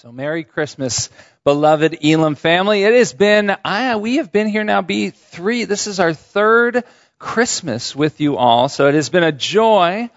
So 0.00 0.12
Merry 0.12 0.44
Christmas, 0.44 1.10
beloved 1.42 1.98
Elam 2.04 2.36
family. 2.36 2.84
It 2.84 2.94
has 2.94 3.12
been, 3.12 3.56
I, 3.64 3.96
we 3.96 4.18
have 4.18 4.30
been 4.30 4.46
here 4.46 4.62
now 4.62 4.80
be 4.80 5.10
three, 5.10 5.64
this 5.64 5.88
is 5.88 5.98
our 5.98 6.14
third 6.14 6.84
Christmas 7.18 7.96
with 7.96 8.20
you 8.20 8.36
all. 8.36 8.68
So 8.68 8.86
it 8.86 8.94
has 8.94 9.08
been 9.08 9.24
a 9.24 9.32
joy 9.32 10.08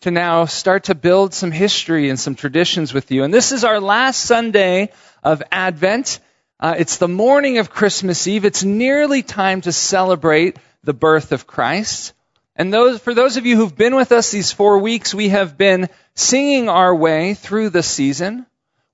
to 0.00 0.10
now 0.10 0.46
start 0.46 0.84
to 0.84 0.94
build 0.94 1.34
some 1.34 1.50
history 1.50 2.08
and 2.08 2.18
some 2.18 2.34
traditions 2.34 2.94
with 2.94 3.10
you. 3.10 3.24
And 3.24 3.34
this 3.34 3.52
is 3.52 3.62
our 3.62 3.78
last 3.78 4.22
Sunday 4.22 4.90
of 5.22 5.42
Advent. 5.52 6.18
Uh, 6.58 6.76
it's 6.78 6.96
the 6.96 7.06
morning 7.06 7.58
of 7.58 7.68
Christmas 7.68 8.26
Eve. 8.26 8.46
It's 8.46 8.64
nearly 8.64 9.22
time 9.22 9.60
to 9.60 9.70
celebrate 9.70 10.56
the 10.82 10.94
birth 10.94 11.32
of 11.32 11.46
Christ. 11.46 12.14
And 12.54 12.72
those, 12.72 13.00
for 13.02 13.12
those 13.12 13.36
of 13.36 13.44
you 13.44 13.58
who've 13.58 13.76
been 13.76 13.96
with 13.96 14.12
us 14.12 14.30
these 14.30 14.50
four 14.50 14.78
weeks, 14.78 15.12
we 15.12 15.28
have 15.28 15.58
been 15.58 15.90
singing 16.14 16.70
our 16.70 16.94
way 16.94 17.34
through 17.34 17.68
the 17.68 17.82
season. 17.82 18.46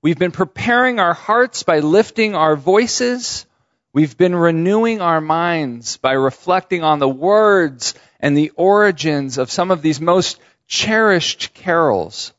We've 0.03 0.19
been 0.19 0.33
preparing 0.33 0.99
our 0.99 1.13
hearts 1.13 1.63
by 1.63 1.79
lifting 1.79 2.35
our 2.35 2.57
voices. 2.57 3.45
We've 3.93 4.17
been 4.17 4.35
renewing 4.35 4.99
our 4.99 5.21
minds 5.21 5.95
by 5.95 6.11
reflecting 6.11 6.83
on 6.83 6.99
the 6.99 7.07
words 7.07 7.93
and 8.19 8.35
the 8.35 8.51
origins 8.57 9.37
of 9.37 9.49
some 9.49 9.71
of 9.71 9.81
these 9.81 10.01
most 10.01 10.41
cherished 10.67 11.53
carols. 11.53 12.33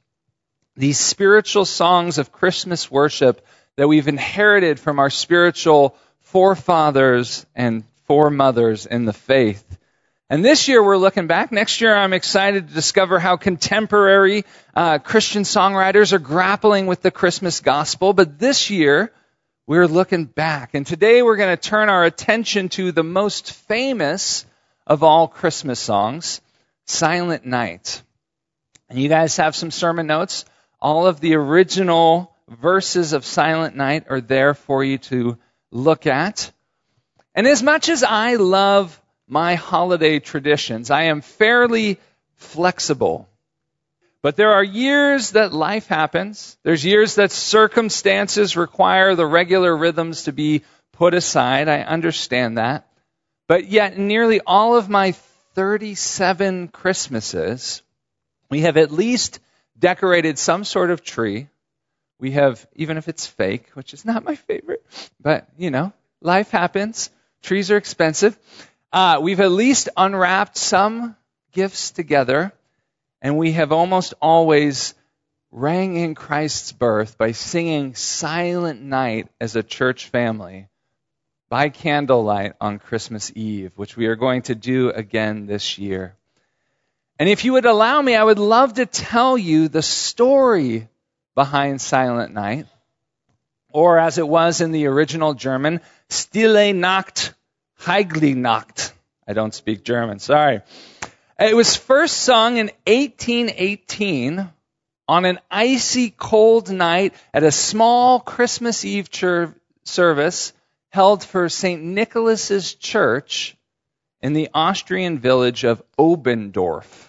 These 0.77 1.01
spiritual 1.01 1.65
songs 1.65 2.19
of 2.19 2.33
Christmas 2.33 2.91
worship 2.91 3.47
that 3.77 3.89
we've 3.89 4.09
inherited 4.09 4.79
from 4.79 4.99
our 4.99 5.09
spiritual 5.09 5.97
forefathers 6.21 7.47
and 7.55 7.85
foremothers 8.07 8.85
in 8.85 9.07
the 9.07 9.15
faith. 9.15 9.65
And 10.31 10.43
this 10.43 10.69
year 10.69 10.83
we're 10.83 10.97
looking 10.97 11.27
back. 11.27 11.53
Next 11.53 11.83
year 11.83 11.95
I'm 11.95 12.15
excited 12.15 12.69
to 12.69 12.75
discover 12.75 13.19
how 13.19 13.37
contemporary 13.37 14.45
uh, 14.75 14.99
Christian 14.99 15.43
songwriters 15.43 16.13
are 16.15 16.19
grappling 16.19 16.87
with 16.87 17.03
the 17.03 17.11
Christmas 17.11 17.61
gospel. 17.61 18.15
But 18.15 18.39
this 18.39 18.71
year 18.71 19.13
we're 19.67 19.87
looking 19.87 20.25
back. 20.25 20.75
And 20.75 20.87
today 20.87 21.23
we're 21.23 21.37
going 21.37 21.55
to 21.55 21.61
turn 21.61 21.91
our 21.91 22.05
attention 22.05 22.71
to 22.71 22.91
the 22.91 23.05
most 23.05 23.53
famous 23.53 24.47
of 24.87 25.03
all 25.03 25.29
Christmas 25.29 25.79
songs, 25.79 26.41
Silent 26.87 27.45
Night. 27.45 28.03
And 28.89 28.99
you 28.99 29.11
guys 29.11 29.37
have 29.37 29.55
some 29.55 29.71
sermon 29.71 30.07
notes. 30.07 30.47
All 30.81 31.07
of 31.07 31.21
the 31.21 31.35
original 31.35 32.35
verses 32.49 33.13
of 33.13 33.27
Silent 33.27 33.77
Night 33.77 34.07
are 34.09 34.21
there 34.23 34.55
for 34.55 34.83
you 34.83 34.99
to 34.99 35.39
look 35.71 36.07
at. 36.07 36.51
And 37.35 37.47
as 37.47 37.63
much 37.63 37.91
as 37.91 38.03
I 38.03 38.37
love 38.37 38.99
my 39.27 39.55
holiday 39.55 40.19
traditions. 40.19 40.91
I 40.91 41.05
am 41.05 41.21
fairly 41.21 41.99
flexible. 42.37 43.29
But 44.23 44.37
there 44.37 44.53
are 44.53 44.65
years 44.65 45.33
that 45.33 45.53
life 45.53 45.87
happens. 45.87 46.57
There's 46.63 46.85
years 46.85 47.17
that 47.17 47.31
circumstances 47.31 48.57
require 48.57 49.15
the 49.15 49.27
regular 49.27 49.77
rhythms 49.77 50.25
to 50.25 50.33
be 50.33 50.63
put 50.93 51.13
aside. 51.13 51.69
I 51.69 51.81
understand 51.81 52.59
that. 52.59 52.89
But 53.47 53.69
yet, 53.69 53.99
nearly 53.99 54.41
all 54.47 54.77
of 54.77 54.89
my 54.89 55.13
37 55.55 56.69
Christmases, 56.69 57.83
we 58.51 58.63
have 58.63 58.77
at 58.77 58.91
least 58.91 59.41
decorated 59.79 60.39
some 60.39 60.65
sort 60.65 60.91
of 60.91 61.05
tree. 61.05 61.49
We 62.19 62.31
have, 62.33 62.67
even 62.75 62.97
if 62.97 63.09
it's 63.09 63.27
fake, 63.27 63.69
which 63.75 63.93
is 63.93 64.05
not 64.05 64.25
my 64.25 64.37
favorite, 64.37 64.85
but 65.21 65.47
you 65.59 65.71
know, 65.71 65.93
life 66.23 66.51
happens. 66.51 67.11
Trees 67.43 67.71
are 67.71 67.77
expensive. 67.77 68.39
Uh, 68.95 69.19
we've 69.21 69.41
at 69.41 69.51
least 69.51 69.89
unwrapped 69.97 70.57
some 70.57 71.17
gifts 71.51 71.91
together, 71.91 72.53
and 73.21 73.37
we 73.37 73.51
have 73.51 73.73
almost 73.73 74.15
always 74.23 74.95
rang 75.51 75.97
in 75.97 76.15
Christ's 76.15 76.71
birth 76.71 77.19
by 77.19 77.33
singing 77.33 77.97
Silent 77.97 78.81
Night 78.81 79.27
as 79.41 79.57
a 79.57 79.65
church 79.65 80.11
family 80.11 80.69
by 81.49 81.71
candlelight 81.71 82.53
on 82.61 82.79
Christmas 82.79 83.33
Eve, 83.35 83.73
which 83.75 83.97
we 83.97 84.07
are 84.07 84.15
going 84.15 84.43
to 84.43 84.55
do 84.55 84.91
again 84.91 85.47
this 85.47 85.77
year. 85.77 86.15
And 87.19 87.29
if 87.29 87.45
you 87.45 87.55
would 87.55 87.67
allow 87.67 88.01
me, 88.01 88.15
I 88.15 88.23
would 88.23 88.39
love 88.39 88.75
to 88.75 88.87
tell 88.87 89.37
you 89.37 89.67
the 89.67 89.83
story 89.83 90.87
behind 91.35 91.81
Silent 91.81 92.33
Night, 92.33 92.69
or 93.73 93.99
as 93.99 94.19
it 94.19 94.29
was 94.29 94.61
in 94.61 94.71
the 94.71 94.87
original 94.87 95.35
German, 95.35 95.81
Stille 96.09 96.73
Nacht 96.73 97.35
Heilige 97.81 98.37
Nacht. 98.37 98.93
I 99.27 99.33
don't 99.33 99.55
speak 99.55 99.85
German, 99.85 100.19
sorry. 100.19 100.61
Uh, 101.41 101.45
it 101.47 101.57
was 101.57 101.77
first 101.77 102.17
sung 102.19 102.57
in 102.57 102.71
1818 102.87 104.51
on 105.07 105.25
an 105.25 105.39
icy 105.51 106.11
cold 106.11 106.71
night 106.71 107.15
at 107.33 107.43
a 107.43 107.51
small 107.51 108.21
Christmas 108.21 108.85
Eve 108.85 109.11
chur- 109.11 109.55
service 109.85 110.53
held 110.91 111.25
for 111.25 111.49
St. 111.49 111.83
Nicholas's 111.83 112.75
Church 112.75 113.57
in 114.23 114.33
the 114.33 114.49
Austrian 114.55 115.19
village 115.19 115.65
of 115.65 115.83
Oberndorf. 115.99 117.09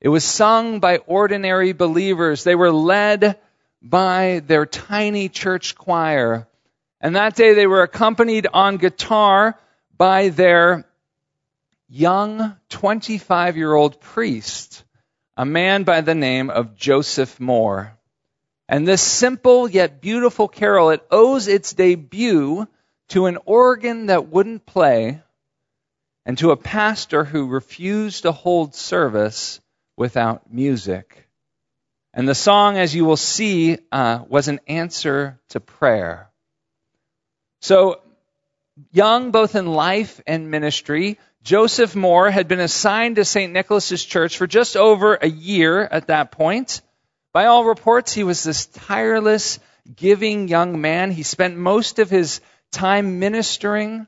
It 0.00 0.08
was 0.08 0.24
sung 0.24 0.80
by 0.80 0.98
ordinary 0.98 1.72
believers. 1.72 2.44
They 2.44 2.54
were 2.54 2.70
led 2.70 3.38
by 3.82 4.42
their 4.46 4.66
tiny 4.66 5.28
church 5.28 5.74
choir. 5.74 6.46
And 7.00 7.16
that 7.16 7.34
day 7.34 7.54
they 7.54 7.66
were 7.66 7.82
accompanied 7.82 8.46
on 8.52 8.76
guitar 8.76 9.58
by 10.00 10.30
their 10.30 10.86
young 11.86 12.56
25 12.70 13.58
year 13.58 13.74
old 13.74 14.00
priest, 14.00 14.82
a 15.36 15.44
man 15.44 15.84
by 15.84 16.00
the 16.00 16.14
name 16.14 16.48
of 16.48 16.74
Joseph 16.74 17.38
Mohr. 17.38 17.90
And 18.66 18.88
this 18.88 19.02
simple 19.02 19.68
yet 19.68 20.00
beautiful 20.00 20.48
carol, 20.48 20.88
it 20.88 21.06
owes 21.10 21.48
its 21.48 21.74
debut 21.74 22.66
to 23.10 23.26
an 23.26 23.36
organ 23.44 24.06
that 24.06 24.28
wouldn't 24.28 24.64
play 24.64 25.20
and 26.24 26.38
to 26.38 26.52
a 26.52 26.56
pastor 26.56 27.22
who 27.22 27.48
refused 27.48 28.22
to 28.22 28.32
hold 28.32 28.74
service 28.74 29.60
without 29.98 30.50
music. 30.50 31.28
And 32.14 32.26
the 32.26 32.34
song, 32.34 32.78
as 32.78 32.94
you 32.94 33.04
will 33.04 33.18
see, 33.18 33.76
uh, 33.92 34.20
was 34.30 34.48
an 34.48 34.60
answer 34.66 35.38
to 35.50 35.60
prayer. 35.60 36.30
So 37.60 38.00
young 38.92 39.30
both 39.30 39.54
in 39.54 39.66
life 39.66 40.20
and 40.26 40.50
ministry. 40.50 41.18
Joseph 41.42 41.94
Mohr 41.94 42.30
had 42.30 42.48
been 42.48 42.60
assigned 42.60 43.16
to 43.16 43.24
St. 43.24 43.52
Nicholas's 43.52 44.04
Church 44.04 44.36
for 44.36 44.46
just 44.46 44.76
over 44.76 45.14
a 45.14 45.28
year 45.28 45.82
at 45.82 46.08
that 46.08 46.32
point. 46.32 46.82
By 47.32 47.46
all 47.46 47.64
reports, 47.64 48.12
he 48.12 48.24
was 48.24 48.42
this 48.42 48.66
tireless, 48.66 49.58
giving 49.94 50.48
young 50.48 50.80
man. 50.80 51.10
He 51.10 51.22
spent 51.22 51.56
most 51.56 51.98
of 51.98 52.10
his 52.10 52.40
time 52.72 53.18
ministering 53.18 54.06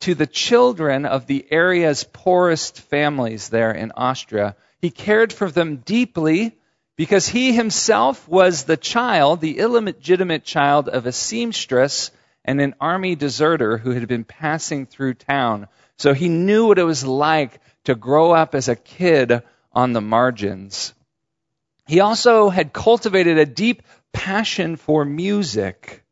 to 0.00 0.14
the 0.14 0.26
children 0.26 1.06
of 1.06 1.26
the 1.26 1.46
area's 1.50 2.04
poorest 2.04 2.80
families 2.80 3.48
there 3.48 3.72
in 3.72 3.92
Austria. 3.96 4.56
He 4.80 4.90
cared 4.90 5.32
for 5.32 5.50
them 5.50 5.76
deeply 5.76 6.56
because 6.96 7.26
he 7.26 7.52
himself 7.52 8.28
was 8.28 8.64
the 8.64 8.76
child, 8.76 9.40
the 9.40 9.58
illegitimate 9.58 10.44
child 10.44 10.88
of 10.88 11.06
a 11.06 11.12
seamstress 11.12 12.10
and 12.48 12.62
an 12.62 12.74
army 12.80 13.14
deserter 13.14 13.76
who 13.76 13.90
had 13.90 14.08
been 14.08 14.24
passing 14.24 14.86
through 14.86 15.12
town. 15.12 15.68
So 15.98 16.14
he 16.14 16.30
knew 16.30 16.66
what 16.66 16.78
it 16.78 16.84
was 16.84 17.04
like 17.04 17.60
to 17.84 17.94
grow 17.94 18.32
up 18.32 18.54
as 18.54 18.68
a 18.68 18.74
kid 18.74 19.42
on 19.70 19.92
the 19.92 20.00
margins. 20.00 20.94
He 21.86 22.00
also 22.00 22.48
had 22.48 22.72
cultivated 22.72 23.36
a 23.36 23.44
deep 23.44 23.82
passion 24.14 24.76
for 24.76 25.04
music. 25.04 26.02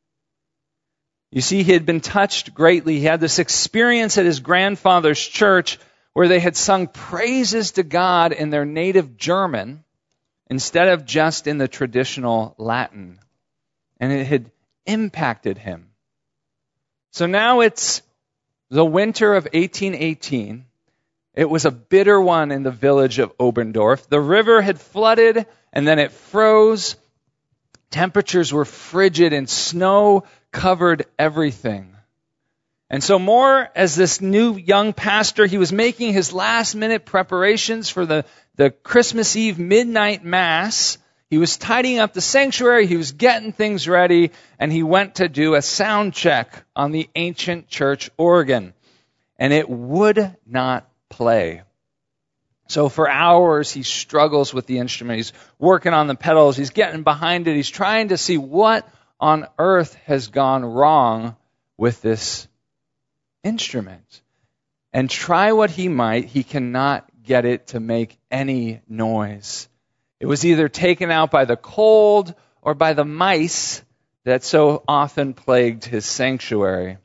You 1.31 1.41
see, 1.41 1.63
he 1.63 1.73
had 1.73 1.87
been 1.87 2.03
touched 2.03 2.53
greatly. 2.53 2.99
He 2.99 3.05
had 3.05 3.21
this 3.21 3.39
experience 3.39 4.19
at 4.19 4.27
his 4.27 4.41
grandfather's 4.41 5.27
church 5.27 5.79
where 6.13 6.29
they 6.29 6.41
had 6.41 6.55
sung 6.55 6.87
praises 6.87 7.73
to 7.73 7.83
God 7.83 8.33
in 8.33 8.51
their 8.51 8.67
native 8.67 9.17
German 9.17 9.85
instead 10.51 10.89
of 10.89 11.07
just 11.07 11.47
in 11.47 11.57
the 11.57 11.67
traditional 11.67 12.55
Latin. 12.59 13.21
And 13.99 14.13
it 14.13 14.27
had 14.27 14.51
impacted 14.85 15.57
him. 15.57 15.93
So 17.17 17.25
now 17.25 17.61
it's 17.61 18.03
the 18.69 18.85
winter 18.85 19.33
of 19.33 19.45
1818. 19.45 20.67
It 21.33 21.49
was 21.49 21.65
a 21.65 21.71
bitter 21.71 22.21
one 22.21 22.53
in 22.53 22.63
the 22.63 22.71
village 22.71 23.19
of 23.21 23.35
Oberndorf. 23.39 24.07
The 24.07 24.21
river 24.21 24.61
had 24.61 24.79
flooded 24.79 25.47
and 25.73 25.89
then 25.89 25.99
it 25.99 26.13
froze. 26.13 26.97
Temperatures 27.91 28.53
were 28.53 28.67
frigid 28.67 29.33
and 29.33 29.49
snow 29.49 30.25
covered 30.53 31.07
everything. 31.19 31.97
And 32.91 33.03
so 33.03 33.19
Mohr, 33.19 33.67
as 33.75 33.95
this 33.95 34.21
new 34.21 34.55
young 34.55 34.93
pastor, 34.93 35.47
he 35.47 35.57
was 35.57 35.73
making 35.73 36.13
his 36.13 36.35
last 36.35 36.75
minute 36.75 37.07
preparations 37.07 37.89
for 37.89 38.05
the, 38.05 38.27
the 38.57 38.69
Christmas 38.71 39.37
Eve 39.37 39.59
midnight 39.59 40.23
mass 40.23 40.99
he 41.29 41.39
was 41.39 41.57
tidying 41.57 41.99
up 41.99 42.13
the 42.13 42.21
sanctuary, 42.21 42.87
he 42.87 42.97
was 42.97 43.13
getting 43.13 43.53
things 43.53 43.89
ready, 43.89 44.31
and 44.59 44.71
he 44.71 44.83
went 44.83 45.17
to 45.17 45.29
do 45.29 45.55
a 45.55 45.63
sound 45.63 46.15
check 46.15 46.65
on 46.75 46.93
the 46.93 47.09
ancient 47.17 47.69
church 47.69 48.11
organ. 48.17 48.75
And 49.39 49.53
it 49.53 49.69
would 49.69 50.37
not 50.47 50.89
play. 51.09 51.63
So 52.69 52.89
for 52.89 53.09
hours 53.09 53.71
he 53.71 53.83
struggles 53.83 54.55
with 54.55 54.67
the 54.67 54.79
instrument. 54.79 55.19
He's 55.19 55.33
working 55.59 55.93
on 55.93 56.07
the 56.07 56.15
pedals, 56.15 56.57
he's 56.57 56.71
getting 56.71 57.03
behind 57.03 57.49
it, 57.49 57.57
he's 57.57 57.69
trying 57.69 58.09
to 58.09 58.19
see 58.19 58.39
what 58.39 58.89
on 59.19 59.47
earth 59.59 59.95
has 60.07 60.29
gone 60.29 60.65
wrong 60.65 61.37
with 61.77 62.03
this 62.03 62.49
instrument. 63.43 64.23
And 64.93 65.11
try 65.11 65.53
what 65.53 65.71
he 65.71 65.89
might, 65.89 66.25
he 66.25 66.43
cannot 66.43 67.05
get 67.23 67.45
it 67.45 67.69
to 67.69 67.81
make 67.81 68.19
any 68.31 68.81
noise. 68.89 69.69
It 70.19 70.27
was 70.27 70.45
either 70.45 70.69
taken 70.69 71.11
out 71.11 71.31
by 71.31 71.45
the 71.45 71.57
cold 71.57 72.35
or 72.63 72.75
by 72.75 72.95
the 72.95 73.05
mice 73.05 73.83
that 74.25 74.43
so 74.43 74.83
often 74.89 75.35
plagued 75.35 75.85
his 75.85 76.07
sanctuary. 76.07 76.99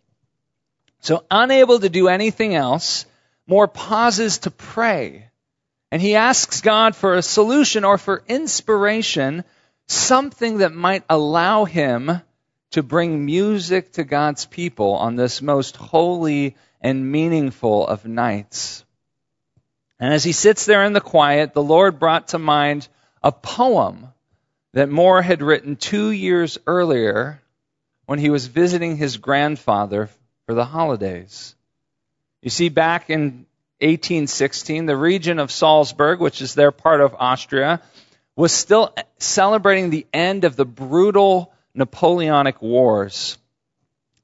So, 1.01 1.25
unable 1.29 1.79
to 1.79 1.89
do 1.89 2.07
anything 2.07 2.55
else, 2.55 3.05
Mohr 3.49 3.71
pauses 3.71 4.39
to 4.39 4.51
pray. 4.51 5.29
And 5.91 6.01
he 6.01 6.15
asks 6.15 6.61
God 6.61 6.95
for 6.95 7.15
a 7.15 7.21
solution 7.21 7.83
or 7.83 7.97
for 7.97 8.23
inspiration, 8.27 9.43
something 9.87 10.59
that 10.59 10.73
might 10.73 11.03
allow 11.09 11.65
him 11.65 12.21
to 12.71 12.83
bring 12.83 13.25
music 13.25 13.91
to 13.93 14.05
God's 14.05 14.45
people 14.45 14.93
on 14.93 15.17
this 15.17 15.41
most 15.41 15.75
holy 15.75 16.55
and 16.79 17.11
meaningful 17.11 17.85
of 17.85 18.05
nights. 18.05 18.85
And 19.99 20.13
as 20.13 20.23
he 20.23 20.31
sits 20.31 20.65
there 20.65 20.83
in 20.85 20.93
the 20.93 21.01
quiet, 21.01 21.53
the 21.53 21.61
Lord 21.61 21.99
brought 21.99 22.29
to 22.29 22.39
mind 22.39 22.87
a 23.21 23.31
poem 23.31 24.07
that 24.73 24.89
Mohr 24.89 25.23
had 25.23 25.41
written 25.41 25.75
two 25.75 26.11
years 26.11 26.57
earlier 26.65 27.41
when 28.05 28.19
he 28.19 28.29
was 28.29 28.47
visiting 28.47 28.97
his 28.97 29.17
grandfather 29.17 30.09
for 30.45 30.53
the 30.53 30.65
holidays. 30.65 31.55
You 32.41 32.49
see, 32.49 32.69
back 32.69 33.09
in 33.09 33.45
1816, 33.79 34.85
the 34.85 34.95
region 34.95 35.39
of 35.39 35.51
Salzburg, 35.51 36.19
which 36.19 36.41
is 36.41 36.55
their 36.55 36.71
part 36.71 37.01
of 37.01 37.15
Austria, 37.17 37.81
was 38.35 38.51
still 38.51 38.93
celebrating 39.17 39.89
the 39.89 40.07
end 40.13 40.43
of 40.43 40.55
the 40.55 40.65
brutal 40.65 41.53
Napoleonic 41.73 42.61
Wars. 42.61 43.37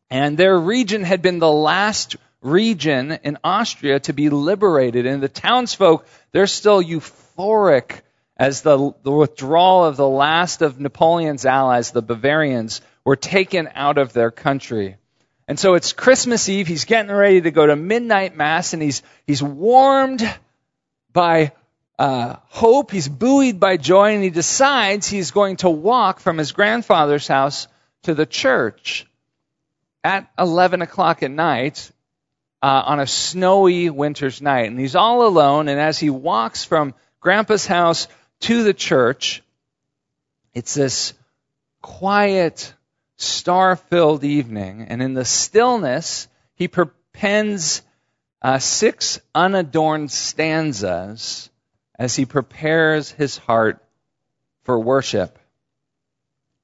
And 0.09 0.37
their 0.37 0.57
region 0.57 1.03
had 1.03 1.21
been 1.21 1.39
the 1.39 1.51
last 1.51 2.15
region 2.41 3.11
in 3.23 3.37
Austria 3.43 3.99
to 4.01 4.13
be 4.13 4.29
liberated. 4.29 5.05
And 5.05 5.21
the 5.21 5.29
townsfolk, 5.29 6.07
they're 6.31 6.47
still 6.47 6.81
euphoric 6.81 8.01
as 8.37 8.61
the, 8.61 8.93
the 9.03 9.11
withdrawal 9.11 9.85
of 9.85 9.97
the 9.97 10.07
last 10.07 10.61
of 10.61 10.79
Napoleon's 10.79 11.45
allies, 11.45 11.91
the 11.91 12.01
Bavarians, 12.01 12.81
were 13.03 13.15
taken 13.15 13.69
out 13.73 13.97
of 13.97 14.13
their 14.13 14.31
country. 14.31 14.97
And 15.47 15.57
so 15.59 15.73
it's 15.73 15.93
Christmas 15.93 16.47
Eve. 16.49 16.67
He's 16.67 16.85
getting 16.85 17.11
ready 17.11 17.41
to 17.41 17.51
go 17.51 17.65
to 17.65 17.75
midnight 17.75 18.35
mass, 18.35 18.73
and 18.73 18.81
he's 18.81 19.01
he's 19.25 19.41
warmed 19.41 20.21
by 21.13 21.53
uh, 21.97 22.35
hope. 22.49 22.91
He's 22.91 23.07
buoyed 23.07 23.59
by 23.59 23.77
joy, 23.77 24.13
and 24.13 24.23
he 24.23 24.29
decides 24.29 25.07
he's 25.07 25.31
going 25.31 25.57
to 25.57 25.69
walk 25.69 26.19
from 26.19 26.37
his 26.37 26.51
grandfather's 26.51 27.27
house 27.27 27.67
to 28.03 28.13
the 28.13 28.25
church 28.25 29.07
at 30.03 30.29
11 30.37 30.81
o'clock 30.81 31.23
at 31.23 31.31
night 31.31 31.91
uh, 32.61 32.83
on 32.85 32.99
a 32.99 33.07
snowy 33.07 33.89
winter's 33.89 34.41
night. 34.41 34.69
And 34.69 34.79
he's 34.79 34.95
all 34.95 35.25
alone, 35.25 35.69
and 35.69 35.79
as 35.79 35.97
he 35.97 36.09
walks 36.09 36.65
from 36.65 36.93
Grandpa's 37.19 37.65
house 37.65 38.07
to 38.41 38.63
the 38.63 38.73
church, 38.73 39.43
it's 40.53 40.73
this 40.73 41.13
quiet, 41.81 42.73
star 43.17 43.75
filled 43.75 44.23
evening, 44.23 44.87
and 44.89 45.01
in 45.01 45.13
the 45.13 45.25
stillness, 45.25 46.27
he 46.55 46.67
pens 46.67 47.81
uh, 48.41 48.59
six 48.59 49.19
unadorned 49.33 50.11
stanzas 50.11 51.49
as 51.97 52.15
he 52.15 52.25
prepares 52.25 53.11
his 53.11 53.37
heart 53.37 53.83
for 54.63 54.79
worship. 54.79 55.39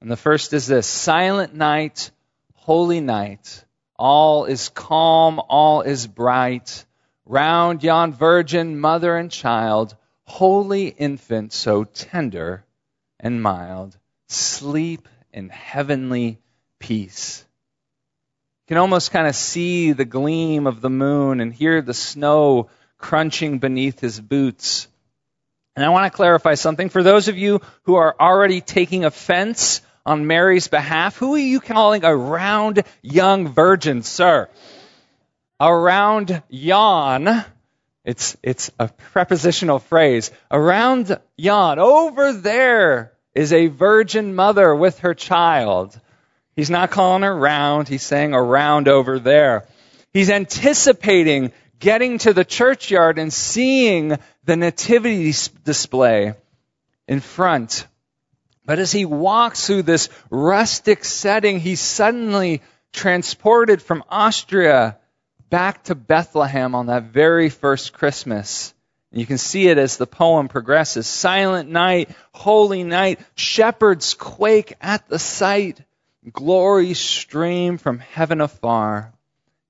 And 0.00 0.10
the 0.10 0.16
first 0.16 0.52
is 0.52 0.66
this 0.66 0.86
Silent 0.86 1.54
night, 1.54 2.10
holy 2.54 3.00
night, 3.00 3.64
all 3.96 4.44
is 4.44 4.68
calm, 4.68 5.40
all 5.48 5.80
is 5.82 6.06
bright. 6.06 6.84
Round 7.26 7.82
yon 7.82 8.12
virgin, 8.12 8.78
mother 8.78 9.16
and 9.16 9.30
child, 9.30 9.96
holy 10.26 10.88
infant, 10.88 11.52
so 11.52 11.84
tender 11.84 12.64
and 13.20 13.42
mild, 13.42 13.96
sleep 14.28 15.08
in 15.32 15.48
heavenly 15.48 16.38
peace. 16.78 17.44
You 18.64 18.74
can 18.74 18.78
almost 18.78 19.10
kind 19.10 19.26
of 19.26 19.34
see 19.34 19.92
the 19.92 20.04
gleam 20.04 20.66
of 20.66 20.80
the 20.80 20.90
moon 20.90 21.40
and 21.40 21.52
hear 21.52 21.82
the 21.82 21.94
snow 21.94 22.70
crunching 22.98 23.58
beneath 23.58 24.00
his 24.00 24.20
boots. 24.20 24.88
And 25.76 25.84
I 25.84 25.90
want 25.90 26.10
to 26.10 26.16
clarify 26.16 26.54
something. 26.54 26.88
For 26.88 27.02
those 27.02 27.28
of 27.28 27.36
you 27.36 27.60
who 27.82 27.96
are 27.96 28.14
already 28.18 28.60
taking 28.60 29.04
offense 29.04 29.82
on 30.06 30.26
Mary's 30.26 30.68
behalf, 30.68 31.16
who 31.16 31.34
are 31.34 31.38
you 31.38 31.60
calling 31.60 32.04
a 32.04 32.16
round 32.16 32.84
young 33.02 33.48
virgin, 33.48 34.02
sir? 34.02 34.48
A 35.60 35.74
round 35.74 36.42
yon 36.48 37.44
it's, 38.04 38.36
it's 38.42 38.70
a 38.78 38.88
prepositional 38.88 39.78
phrase. 39.78 40.30
Around 40.50 41.18
yon, 41.36 41.78
over 41.78 42.32
there 42.32 43.12
is 43.34 43.52
a 43.52 43.68
virgin 43.68 44.34
mother 44.34 44.74
with 44.74 45.00
her 45.00 45.14
child. 45.14 45.98
He's 46.54 46.70
not 46.70 46.90
calling 46.90 47.22
her 47.22 47.34
round, 47.34 47.88
he's 47.88 48.02
saying 48.02 48.34
around 48.34 48.88
over 48.88 49.18
there. 49.18 49.66
He's 50.12 50.30
anticipating 50.30 51.52
getting 51.80 52.18
to 52.18 52.32
the 52.32 52.44
churchyard 52.44 53.18
and 53.18 53.32
seeing 53.32 54.16
the 54.44 54.56
nativity 54.56 55.32
display 55.64 56.34
in 57.08 57.20
front. 57.20 57.86
But 58.66 58.78
as 58.78 58.92
he 58.92 59.04
walks 59.04 59.66
through 59.66 59.82
this 59.82 60.08
rustic 60.30 61.04
setting, 61.04 61.58
he's 61.58 61.80
suddenly 61.80 62.62
transported 62.92 63.82
from 63.82 64.04
Austria 64.08 64.98
back 65.54 65.84
to 65.84 65.94
Bethlehem 65.94 66.74
on 66.74 66.86
that 66.86 67.04
very 67.04 67.48
first 67.48 67.92
Christmas. 67.92 68.74
And 69.12 69.20
you 69.20 69.26
can 69.26 69.38
see 69.38 69.68
it 69.68 69.78
as 69.78 69.96
the 69.96 70.04
poem 70.04 70.48
progresses. 70.48 71.06
Silent 71.06 71.70
night, 71.70 72.10
holy 72.32 72.82
night, 72.82 73.20
shepherds 73.36 74.14
quake 74.14 74.74
at 74.80 75.08
the 75.08 75.20
sight. 75.20 75.80
Glory 76.32 76.94
stream 76.94 77.78
from 77.78 78.00
heaven 78.00 78.40
afar. 78.40 79.12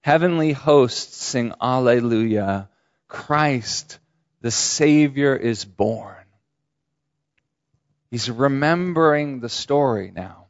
Heavenly 0.01 0.53
hosts 0.53 1.23
sing 1.23 1.53
Alleluia. 1.61 2.71
Christ, 3.07 3.99
the 4.41 4.51
Savior, 4.51 5.37
is 5.37 5.67
born. 5.67 6.25
He's 8.11 8.31
remembering 8.31 9.41
the 9.41 9.51
story 9.51 10.11
now. 10.17 10.47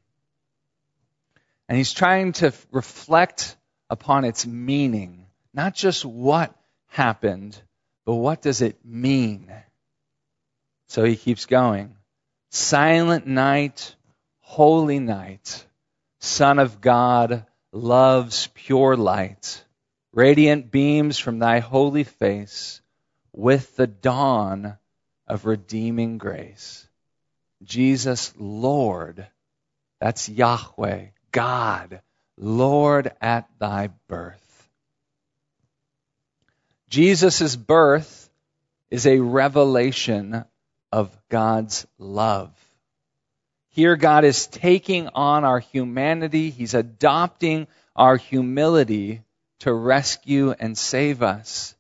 And 1.69 1.77
he's 1.77 1.93
trying 1.93 2.35
to 2.35 2.53
reflect 2.71 3.57
upon 3.91 4.25
its 4.25 4.47
meaning 4.47 5.24
not 5.55 5.75
just 5.75 6.05
what 6.05 6.55
happened, 6.89 7.59
but 8.05 8.15
what 8.15 8.43
does 8.43 8.61
it 8.61 8.85
mean? 8.85 9.53
So 10.89 11.05
he 11.05 11.17
keeps 11.17 11.47
going. 11.47 11.97
Silent 12.51 13.27
night, 13.27 13.95
holy 14.41 14.99
night, 14.99 15.67
Son 16.21 16.59
of 16.59 16.81
God, 16.81 17.47
love's 17.73 18.49
pure 18.55 18.97
light, 18.97 19.65
radiant 20.13 20.71
beams 20.71 21.19
from 21.19 21.39
thy 21.39 21.61
holy 21.61 22.05
face, 22.05 22.81
with 23.33 23.77
the 23.77 23.87
dawn 23.87 24.79
of 25.27 25.47
redeeming 25.47 26.19
grace. 26.19 26.87
Jesus, 27.63 28.33
Lord, 28.37 29.27
that's 30.01 30.29
Yahweh, 30.29 31.07
God, 31.33 32.01
Lord 32.37 33.13
at 33.21 33.49
thy 33.59 33.89
birth. 34.09 34.44
Jesus' 36.95 37.57
birth 37.57 38.31
is 38.89 39.05
a 39.05 39.19
revelation 39.19 40.45
of 40.93 41.11
God's 41.29 41.89
love. 41.99 42.53
Here, 43.71 43.97
God 43.97 44.23
is 44.23 44.47
taking 44.47 45.09
on 45.09 45.45
our 45.45 45.59
humanity. 45.59 46.51
He's 46.51 46.75
adopting 46.75 47.67
our 47.97 48.17
humility 48.17 49.23
to 49.59 49.73
rescue 49.73 50.53
and 50.53 50.79
save 50.79 51.21
us. 51.21 51.75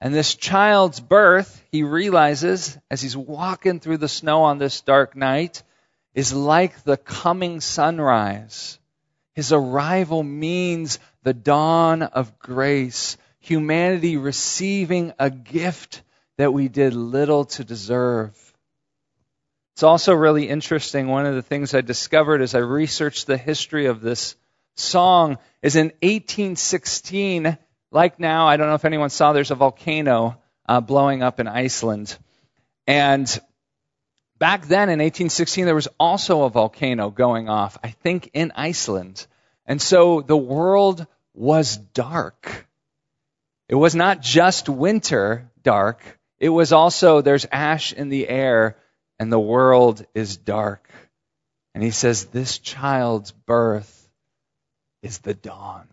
And 0.00 0.14
this 0.14 0.36
child's 0.36 1.00
birth, 1.00 1.60
he 1.72 1.82
realizes 1.82 2.78
as 2.92 3.02
he's 3.02 3.16
walking 3.16 3.80
through 3.80 3.98
the 3.98 4.06
snow 4.06 4.44
on 4.44 4.58
this 4.58 4.82
dark 4.82 5.16
night, 5.16 5.64
is 6.14 6.32
like 6.32 6.84
the 6.84 6.96
coming 6.96 7.60
sunrise. 7.60 8.78
His 9.34 9.52
arrival 9.52 10.22
means 10.22 11.00
the 11.24 11.34
dawn 11.34 12.02
of 12.02 12.38
grace, 12.38 13.16
humanity 13.40 14.16
receiving 14.16 15.12
a 15.18 15.30
gift 15.30 16.02
that 16.36 16.52
we 16.52 16.68
did 16.68 16.94
little 16.94 17.44
to 17.44 17.64
deserve. 17.64 18.34
It's 19.74 19.82
also 19.82 20.12
really 20.14 20.48
interesting. 20.48 21.08
One 21.08 21.26
of 21.26 21.34
the 21.34 21.42
things 21.42 21.74
I 21.74 21.80
discovered 21.80 22.42
as 22.42 22.54
I 22.54 22.58
researched 22.58 23.26
the 23.26 23.36
history 23.36 23.86
of 23.86 24.00
this 24.00 24.34
song 24.74 25.38
is 25.62 25.76
in 25.76 25.86
1816, 26.02 27.56
like 27.90 28.20
now, 28.20 28.48
I 28.48 28.56
don't 28.56 28.68
know 28.68 28.74
if 28.74 28.84
anyone 28.84 29.10
saw, 29.10 29.32
there's 29.32 29.50
a 29.50 29.56
volcano 29.56 30.40
uh, 30.66 30.80
blowing 30.80 31.22
up 31.22 31.40
in 31.40 31.48
Iceland. 31.48 32.16
And 32.86 33.40
Back 34.38 34.66
then 34.66 34.88
in 34.88 35.00
1816, 35.00 35.66
there 35.66 35.74
was 35.74 35.88
also 35.98 36.44
a 36.44 36.50
volcano 36.50 37.10
going 37.10 37.48
off, 37.48 37.76
I 37.82 37.88
think 37.90 38.30
in 38.34 38.52
Iceland. 38.54 39.26
And 39.66 39.82
so 39.82 40.20
the 40.20 40.36
world 40.36 41.06
was 41.34 41.76
dark. 41.76 42.67
It 43.68 43.74
was 43.74 43.94
not 43.94 44.22
just 44.22 44.68
winter 44.68 45.50
dark, 45.62 46.02
it 46.38 46.48
was 46.48 46.72
also 46.72 47.20
there's 47.20 47.46
ash 47.50 47.92
in 47.92 48.08
the 48.08 48.28
air 48.28 48.76
and 49.18 49.32
the 49.32 49.40
world 49.40 50.04
is 50.14 50.36
dark. 50.36 50.88
And 51.74 51.82
he 51.82 51.90
says, 51.90 52.26
This 52.26 52.58
child's 52.58 53.32
birth 53.32 54.08
is 55.02 55.18
the 55.18 55.34
dawn. 55.34 55.88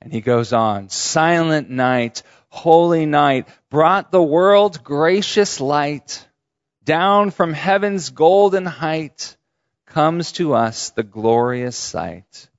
And 0.00 0.12
he 0.12 0.20
goes 0.20 0.52
on, 0.52 0.88
Silent 0.90 1.70
night, 1.70 2.22
holy 2.48 3.06
night, 3.06 3.48
brought 3.70 4.10
the 4.10 4.22
world 4.22 4.84
gracious 4.84 5.60
light. 5.60 6.28
Down 6.84 7.30
from 7.30 7.54
heaven's 7.54 8.10
golden 8.10 8.66
height 8.66 9.36
comes 9.86 10.32
to 10.32 10.54
us 10.54 10.90
the 10.90 11.02
glorious 11.02 11.76
sight. 11.76 12.50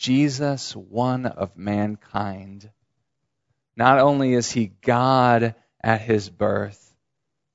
Jesus, 0.00 0.74
one 0.74 1.26
of 1.26 1.58
mankind. 1.58 2.70
Not 3.76 3.98
only 3.98 4.32
is 4.32 4.50
he 4.50 4.72
God 4.80 5.54
at 5.84 6.00
his 6.00 6.30
birth, 6.30 6.96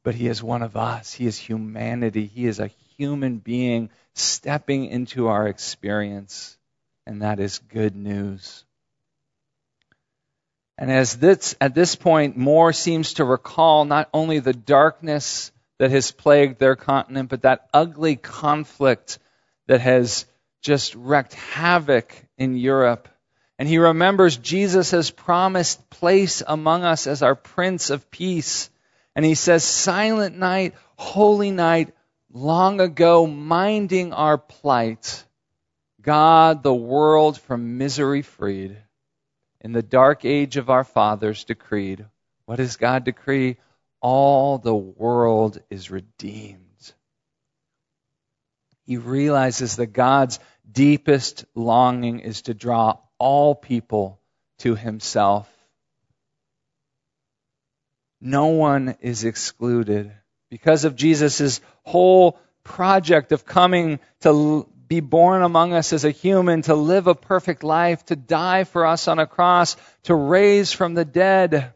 but 0.04 0.14
he 0.14 0.28
is 0.28 0.44
one 0.44 0.62
of 0.62 0.78
us. 0.78 1.12
He 1.12 1.26
is 1.26 1.40
humanity. 1.40 2.28
He 2.28 2.46
is 2.46 2.60
a 2.60 2.70
human 2.98 3.40
being 3.40 3.90
stepping 4.14 4.86
into 4.86 5.28
our 5.28 5.48
experience. 5.48 6.56
And 7.08 7.24
that 7.24 7.40
is 7.40 7.58
good 7.58 7.96
news. 7.96 8.64
And 10.78 10.92
as 10.92 11.18
this, 11.18 11.56
at 11.60 11.74
this 11.74 11.96
point, 11.96 12.38
Mohr 12.38 12.76
seems 12.76 13.16
to 13.16 13.26
recall 13.26 13.86
not 13.86 14.08
only 14.14 14.38
the 14.38 14.54
darkness 14.54 15.52
that 15.80 15.90
has 15.90 16.12
plagued 16.12 16.60
their 16.60 16.76
continent, 16.76 17.30
but 17.30 17.42
that 17.42 17.68
ugly 17.74 18.16
conflict 18.16 19.18
that 19.66 19.82
has 19.82 20.28
just 20.62 20.94
wreaked 20.94 21.34
havoc 21.34 22.25
in 22.38 22.58
Europe. 22.58 23.08
And 23.58 23.68
he 23.68 23.78
remembers 23.78 24.38
Jesus 24.38 24.92
has 24.92 25.12
promised 25.12 25.90
place 25.90 26.44
among 26.46 26.84
us 26.84 27.08
as 27.08 27.22
our 27.22 27.36
Prince 27.36 27.90
of 27.90 28.12
Peace. 28.12 28.70
And 29.16 29.24
he 29.24 29.36
says, 29.36 29.64
Silent 29.64 30.38
night, 30.38 30.74
holy 30.98 31.52
night, 31.52 31.94
long 32.34 32.82
ago, 32.82 33.26
minding 33.28 34.14
our 34.14 34.38
plight, 34.38 35.24
God 36.02 36.64
the 36.64 36.74
world 36.74 37.40
from 37.40 37.78
misery 37.78 38.22
freed. 38.22 38.78
In 39.62 39.72
the 39.72 39.82
dark 39.82 40.26
age 40.26 40.58
of 40.58 40.70
our 40.70 40.84
fathers 40.84 41.46
decreed. 41.46 42.06
What 42.46 42.58
does 42.58 42.76
God 42.76 43.06
decree? 43.06 43.58
all 44.06 44.60
the 44.60 44.76
world 44.76 45.60
is 45.72 45.90
redeemed. 45.90 46.94
He 48.86 48.98
realizes 48.98 49.78
that 49.78 49.88
God's 49.88 50.38
deepest 50.72 51.46
longing 51.56 52.20
is 52.20 52.44
to 52.44 52.54
draw 52.54 52.98
all 53.18 53.56
people 53.56 54.20
to 54.60 54.76
himself. 54.76 55.50
No 58.22 58.48
one 58.48 58.96
is 59.02 59.24
excluded. 59.24 60.12
Because 60.50 60.86
of 60.86 60.96
Jesus' 60.96 61.62
whole 61.84 62.40
project 62.64 63.32
of 63.32 63.46
coming 63.46 64.00
to 64.22 64.68
be 64.88 65.00
born 65.00 65.42
among 65.42 65.74
us 65.74 65.94
as 65.94 66.06
a 66.06 66.12
human, 66.12 66.62
to 66.64 66.76
live 66.76 67.08
a 67.08 67.16
perfect 67.16 67.64
life, 67.64 68.06
to 68.06 68.16
die 68.16 68.64
for 68.64 68.86
us 68.86 69.08
on 69.08 69.20
a 69.20 69.28
cross, 69.28 69.76
to 70.04 70.16
raise 70.16 70.72
from 70.72 70.94
the 70.94 71.06
dead, 71.06 71.74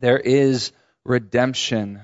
there 0.00 0.18
is 0.18 0.72
redemption. 1.04 2.00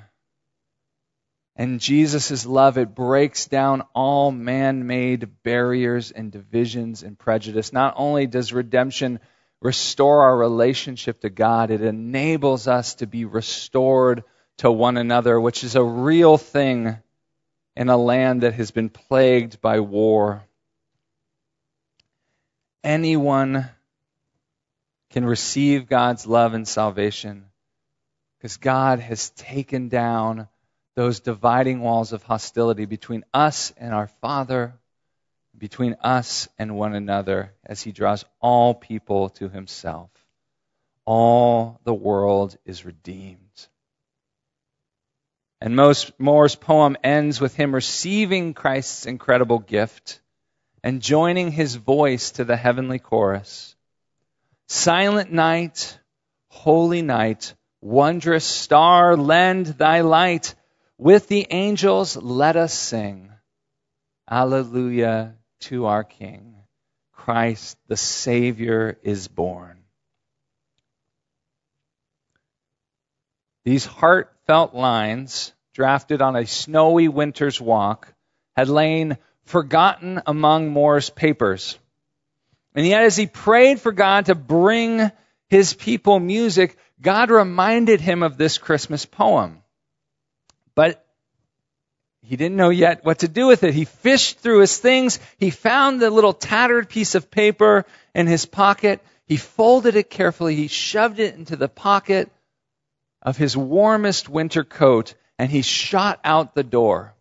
And 1.59 1.81
Jesus' 1.81 2.47
love, 2.47 2.79
it 2.79 2.95
breaks 2.95 3.47
down 3.47 3.83
all 3.93 4.31
man 4.31 4.87
made 4.87 5.43
barriers 5.43 6.13
and 6.13 6.31
divisions 6.31 7.03
and 7.03 7.19
prejudice. 7.19 7.73
Not 7.73 7.95
only 7.97 8.29
does 8.29 8.53
redemption 8.53 9.19
restore 9.61 10.23
our 10.23 10.37
relationship 10.37 11.21
to 11.23 11.31
God, 11.31 11.73
it 11.73 11.83
enables 11.83 12.69
us 12.69 12.95
to 12.97 13.09
be 13.09 13.25
restored 13.25 14.23
to 14.59 14.71
one 14.71 14.97
another, 14.97 15.41
which 15.41 15.65
is 15.65 15.75
a 15.75 15.83
real 15.83 16.39
thing 16.39 16.97
in 17.75 17.89
a 17.89 17.97
land 17.97 18.43
that 18.43 18.55
has 18.55 18.71
been 18.71 18.89
plagued 18.89 19.61
by 19.61 19.81
war. 19.81 20.45
Anyone 22.85 23.69
can 25.11 25.25
receive 25.25 25.89
God's 25.89 26.25
love 26.25 26.55
and 26.55 26.69
salvation 26.69 27.47
because 28.39 28.59
God 28.59 29.01
has 29.01 29.31
taken 29.31 29.89
down 29.89 30.47
those 30.99 31.21
dividing 31.21 31.79
walls 31.79 32.13
of 32.13 32.25
hostility 32.25 32.85
between 32.85 33.25
us 33.33 33.73
and 33.77 33.95
our 33.95 34.09
Father, 34.21 34.75
between 35.57 35.95
us 36.03 36.49
and 36.59 36.77
one 36.77 36.93
another, 36.93 37.53
as 37.65 37.81
He 37.81 37.93
draws 37.93 38.25
all 38.41 38.75
people 38.75 39.29
to 39.29 39.49
Himself. 39.49 40.11
All 41.05 41.79
the 41.85 41.95
world 41.95 42.57
is 42.65 42.85
redeemed. 42.85 43.39
And 45.61 45.77
most, 45.77 46.19
Mohr's 46.19 46.57
poem 46.57 46.97
ends 47.05 47.41
with 47.41 47.55
him 47.55 47.73
receiving 47.73 48.53
Christ's 48.53 49.07
incredible 49.07 49.61
gift 49.61 50.21
and 50.83 51.01
joining 51.01 51.53
his 51.53 51.77
voice 51.77 52.33
to 52.33 52.45
the 52.45 52.57
heavenly 52.57 52.99
chorus. 52.99 53.77
Silent 54.67 55.33
night, 55.33 55.97
holy 56.49 57.03
night, 57.03 57.55
Wondrous 57.81 58.45
star, 58.45 59.17
lend 59.17 59.67
thy 59.67 60.01
light. 60.01 60.57
With 60.99 61.29
the 61.29 61.47
angels, 61.51 62.17
let 62.17 62.57
us 62.57 62.75
sing. 62.75 63.31
Alleluia 64.29 65.37
to 65.61 65.87
our 65.87 66.03
King. 66.03 66.57
Christ 67.13 67.79
the 67.87 67.97
Savior 67.97 68.99
is 69.03 69.29
born. 69.29 69.79
These 73.65 73.87
heartfelt 73.87 74.75
lines, 74.75 75.53
drafted 75.73 76.21
on 76.21 76.35
a 76.35 76.47
snowy 76.47 77.07
winter's 77.07 77.61
walk, 77.61 78.13
had 78.57 78.69
lain 78.69 79.19
forgotten 79.45 80.21
among 80.27 80.73
Mohr's 80.73 81.11
papers. 81.11 81.79
And 82.75 82.85
yet, 82.85 83.05
as 83.05 83.17
he 83.17 83.27
prayed 83.27 83.81
for 83.81 83.93
God 83.93 84.27
to 84.27 84.35
bring 84.35 85.13
his 85.49 85.75
people 85.75 86.19
music, 86.19 86.77
God 87.01 87.31
reminded 87.31 88.01
him 88.01 88.23
of 88.25 88.37
this 88.37 88.59
Christmas 88.59 89.07
poem. 89.07 89.63
But 90.79 91.05
he 92.23 92.37
didn't 92.37 92.57
know 92.57 92.69
yet 92.69 93.05
what 93.05 93.19
to 93.19 93.27
do 93.27 93.49
with 93.49 93.65
it. 93.65 93.75
He 93.75 93.85
fished 93.85 94.39
through 94.39 94.61
his 94.61 94.79
things. 94.79 95.19
He 95.37 95.51
found 95.51 96.01
the 96.01 96.09
little 96.09 96.33
tattered 96.33 96.89
piece 96.89 97.17
of 97.17 97.33
paper 97.33 97.85
in 98.15 98.29
his 98.29 98.47
pocket. 98.47 99.01
He 99.27 99.39
folded 99.39 99.97
it 99.97 100.09
carefully. 100.09 100.55
He 100.55 100.69
shoved 100.69 101.19
it 101.19 101.35
into 101.35 101.57
the 101.57 101.69
pocket 101.69 102.31
of 103.21 103.37
his 103.37 103.57
warmest 103.57 104.29
winter 104.29 104.63
coat 104.63 105.15
and 105.37 105.51
he 105.51 105.63
shot 105.63 106.21
out 106.23 106.55
the 106.55 106.63
door. 106.63 107.13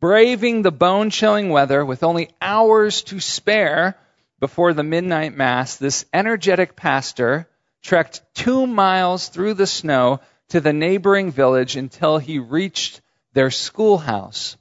Braving 0.00 0.62
the 0.62 0.72
bone 0.72 1.10
chilling 1.10 1.50
weather 1.50 1.84
with 1.84 2.02
only 2.02 2.30
hours 2.40 3.02
to 3.02 3.20
spare 3.20 3.94
before 4.40 4.72
the 4.72 4.82
midnight 4.82 5.36
mass, 5.36 5.76
this 5.76 6.06
energetic 6.14 6.76
pastor 6.76 7.46
trekked 7.82 8.22
two 8.32 8.66
miles 8.66 9.28
through 9.28 9.52
the 9.52 9.66
snow 9.66 10.20
to 10.54 10.60
the 10.60 10.72
neighboring 10.72 11.32
village 11.32 11.74
until 11.74 12.16
he 12.16 12.38
reached 12.38 13.00
their 13.32 13.50
schoolhouse. 13.50 14.56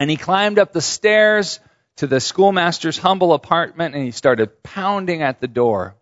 And 0.00 0.08
he 0.08 0.16
climbed 0.16 0.58
up 0.58 0.72
the 0.72 0.80
stairs 0.80 1.60
to 1.96 2.06
the 2.06 2.18
schoolmaster's 2.18 2.96
humble 2.96 3.34
apartment 3.34 3.94
and 3.94 4.02
he 4.02 4.10
started 4.10 4.62
pounding 4.62 5.20
at 5.20 5.38
the 5.38 5.48
door. 5.48 5.96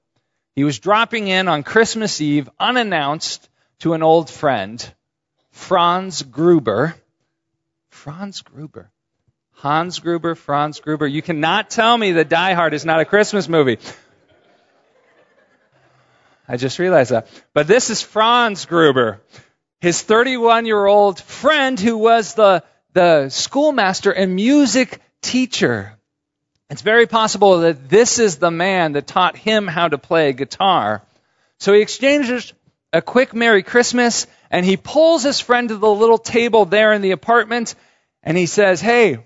He 0.55 0.62
was 0.62 0.79
dropping 0.79 1.26
in 1.26 1.49
on 1.49 1.64
Christmas 1.64 2.21
Eve 2.21 2.49
unannounced 2.61 3.49
to 3.81 3.95
an 3.95 4.05
old 4.05 4.31
friend, 4.31 4.79
Franz 5.50 6.23
Gruber. 6.23 6.95
Franz 7.88 8.43
Gruber. 8.43 8.93
Hans 9.55 9.99
Gruber, 9.99 10.37
Franz 10.37 10.79
Gruber. 10.79 11.09
You 11.09 11.21
cannot 11.21 11.69
tell 11.69 11.99
me 11.99 12.12
that 12.12 12.29
Die 12.29 12.52
Hard 12.52 12.75
is 12.75 12.85
not 12.85 13.00
a 13.00 13.05
Christmas 13.05 13.49
movie. 13.49 13.79
I 16.50 16.57
just 16.57 16.80
realized 16.80 17.12
that. 17.12 17.28
But 17.54 17.69
this 17.69 17.90
is 17.90 18.02
Franz 18.02 18.64
Gruber, 18.64 19.21
his 19.80 20.02
31 20.02 20.66
year 20.66 20.85
old 20.85 21.21
friend 21.21 21.78
who 21.78 21.97
was 21.97 22.35
the, 22.35 22.64
the 22.92 23.28
schoolmaster 23.28 24.11
and 24.11 24.35
music 24.35 25.00
teacher. 25.23 25.97
It's 26.69 26.83
very 26.83 27.07
possible 27.07 27.61
that 27.61 27.88
this 27.88 28.19
is 28.19 28.38
the 28.38 28.50
man 28.50 28.95
that 28.95 29.07
taught 29.07 29.37
him 29.37 29.69
how 29.69 29.87
to 29.87 29.97
play 29.97 30.33
guitar. 30.33 31.02
So 31.61 31.73
he 31.73 31.83
exchanges 31.83 32.52
a 32.92 33.00
quick 33.00 33.33
Merry 33.33 33.62
Christmas 33.62 34.26
and 34.50 34.66
he 34.66 34.76
pulls 34.76 35.23
his 35.23 35.38
friend 35.38 35.69
to 35.69 35.76
the 35.76 35.88
little 35.88 36.19
table 36.19 36.64
there 36.64 36.92
in 36.92 37.00
the 37.00 37.12
apartment 37.12 37.76
and 38.25 38.37
he 38.37 38.47
says, 38.47 38.80
Hey, 38.80 39.19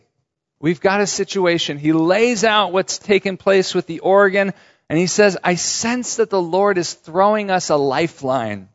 we've 0.61 0.81
got 0.81 1.00
a 1.00 1.07
situation. 1.07 1.78
He 1.78 1.95
lays 1.95 2.45
out 2.45 2.73
what's 2.73 2.99
taken 2.99 3.38
place 3.38 3.75
with 3.75 3.87
the 3.87 4.00
organ. 4.00 4.52
And 4.88 4.99
he 4.99 5.07
says, 5.07 5.37
I 5.43 5.55
sense 5.55 6.17
that 6.17 6.31
the 6.31 6.43
Lord 6.43 6.79
is 6.79 6.93
throwing 6.93 7.50
us 7.50 7.71
a 7.71 7.76
lifeline. 7.76 8.69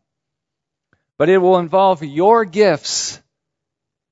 but 1.19 1.27
it 1.27 1.37
will 1.37 1.59
involve 1.59 2.01
your 2.01 2.45
gifts 2.45 3.21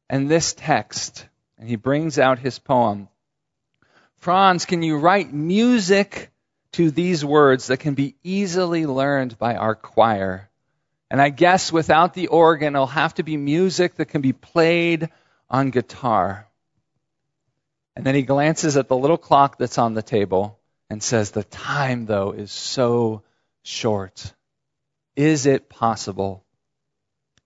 and 0.09 0.29
this 0.29 0.53
text. 0.53 1.25
And 1.57 1.67
he 1.67 1.77
brings 1.77 2.19
out 2.19 2.37
his 2.37 2.59
poem. 2.59 3.07
Franz, 4.17 4.65
can 4.65 4.83
you 4.83 4.97
write 4.97 5.33
music 5.33 6.29
to 6.73 6.91
these 6.91 7.23
words 7.23 7.67
that 7.67 7.77
can 7.77 7.93
be 7.93 8.15
easily 8.23 8.85
learned 8.85 9.39
by 9.39 9.55
our 9.55 9.73
choir? 9.73 10.49
And 11.09 11.21
I 11.21 11.29
guess 11.29 11.71
without 11.71 12.13
the 12.13 12.27
organ, 12.27 12.75
it'll 12.75 12.87
have 12.87 13.13
to 13.15 13.23
be 13.23 13.37
music 13.37 13.95
that 13.95 14.09
can 14.09 14.19
be 14.19 14.33
played 14.33 15.07
on 15.49 15.69
guitar. 15.71 16.45
And 17.95 18.05
then 18.05 18.15
he 18.15 18.23
glances 18.23 18.75
at 18.75 18.89
the 18.89 18.97
little 18.97 19.17
clock 19.17 19.57
that's 19.57 19.77
on 19.77 19.93
the 19.93 20.03
table 20.03 20.56
and 20.89 21.01
says, 21.01 21.31
The 21.31 21.43
time, 21.43 22.05
though, 22.05 22.31
is 22.31 22.51
so 22.51 23.23
short. 23.63 24.33
Is 25.15 25.45
it 25.45 25.69
possible? 25.69 26.43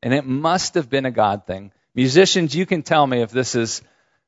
And 0.04 0.14
it 0.14 0.26
must 0.26 0.76
have 0.76 0.90
been 0.90 1.06
a 1.06 1.12
God 1.12 1.46
thing. 1.46 1.72
Musicians, 1.94 2.56
you 2.56 2.66
can 2.66 2.84
tell 2.84 3.06
me 3.06 3.22
if 3.22 3.32
this 3.32 3.56
is 3.56 3.82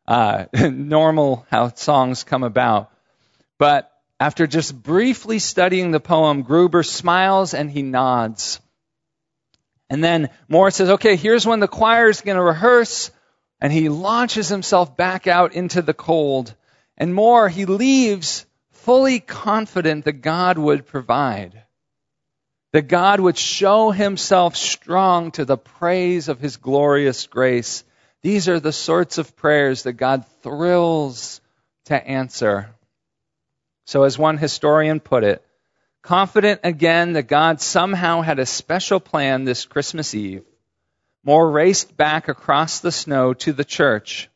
uh, 0.08 0.46
normal 0.72 1.46
how 1.50 1.70
songs 1.70 2.24
come 2.24 2.44
about. 2.44 2.92
But 3.58 3.92
after 4.20 4.48
just 4.48 4.82
briefly 4.82 5.40
studying 5.40 5.92
the 5.92 6.00
poem, 6.00 6.44
Gruber 6.44 6.84
smiles 6.84 7.54
and 7.54 7.72
he 7.72 7.82
nods. 7.82 8.60
And 9.90 10.04
then 10.04 10.30
Mohr 10.50 10.74
says, 10.74 10.92
okay, 10.92 11.16
here's 11.16 11.46
when 11.46 11.60
the 11.60 11.68
choir 11.68 12.10
is 12.10 12.22
going 12.22 12.38
to 12.38 12.44
rehearse. 12.44 13.12
And 13.60 13.72
he 13.72 13.90
launches 13.90 14.50
himself 14.50 14.98
back 14.98 15.28
out 15.28 15.54
into 15.54 15.82
the 15.82 15.94
cold. 15.94 16.54
And 16.98 17.14
Mohr, 17.14 17.50
he 17.50 17.66
leaves 17.66 18.46
fully 18.84 19.20
confident 19.20 20.06
that 20.06 20.22
God 20.22 20.58
would 20.58 20.86
provide. 20.86 21.64
That 22.74 22.88
God 22.88 23.20
would 23.20 23.38
show 23.38 23.92
himself 23.92 24.56
strong 24.56 25.32
to 25.32 25.46
the 25.46 25.58
praise 25.58 26.28
of 26.28 26.40
his 26.40 26.58
glorious 26.58 27.28
grace. 27.28 27.84
These 28.22 28.50
are 28.50 28.60
the 28.60 28.74
sorts 28.74 29.18
of 29.18 29.36
prayers 29.36 29.84
that 29.84 29.94
God 29.94 30.26
thrills 30.42 31.40
to 31.86 31.96
answer. 31.96 32.76
So, 33.86 34.04
as 34.04 34.18
one 34.18 34.38
historian 34.38 35.00
put 35.00 35.24
it, 35.24 35.46
confident 36.02 36.62
again 36.64 37.14
that 37.14 37.28
God 37.28 37.62
somehow 37.62 38.22
had 38.22 38.40
a 38.40 38.46
special 38.46 39.00
plan 39.00 39.44
this 39.44 39.66
Christmas 39.66 40.14
Eve, 40.16 40.44
Mohr 41.26 41.54
raced 41.54 41.96
back 41.96 42.28
across 42.28 42.80
the 42.80 42.92
snow 42.92 43.34
to 43.34 43.54
the 43.54 43.66
church, 43.66 44.30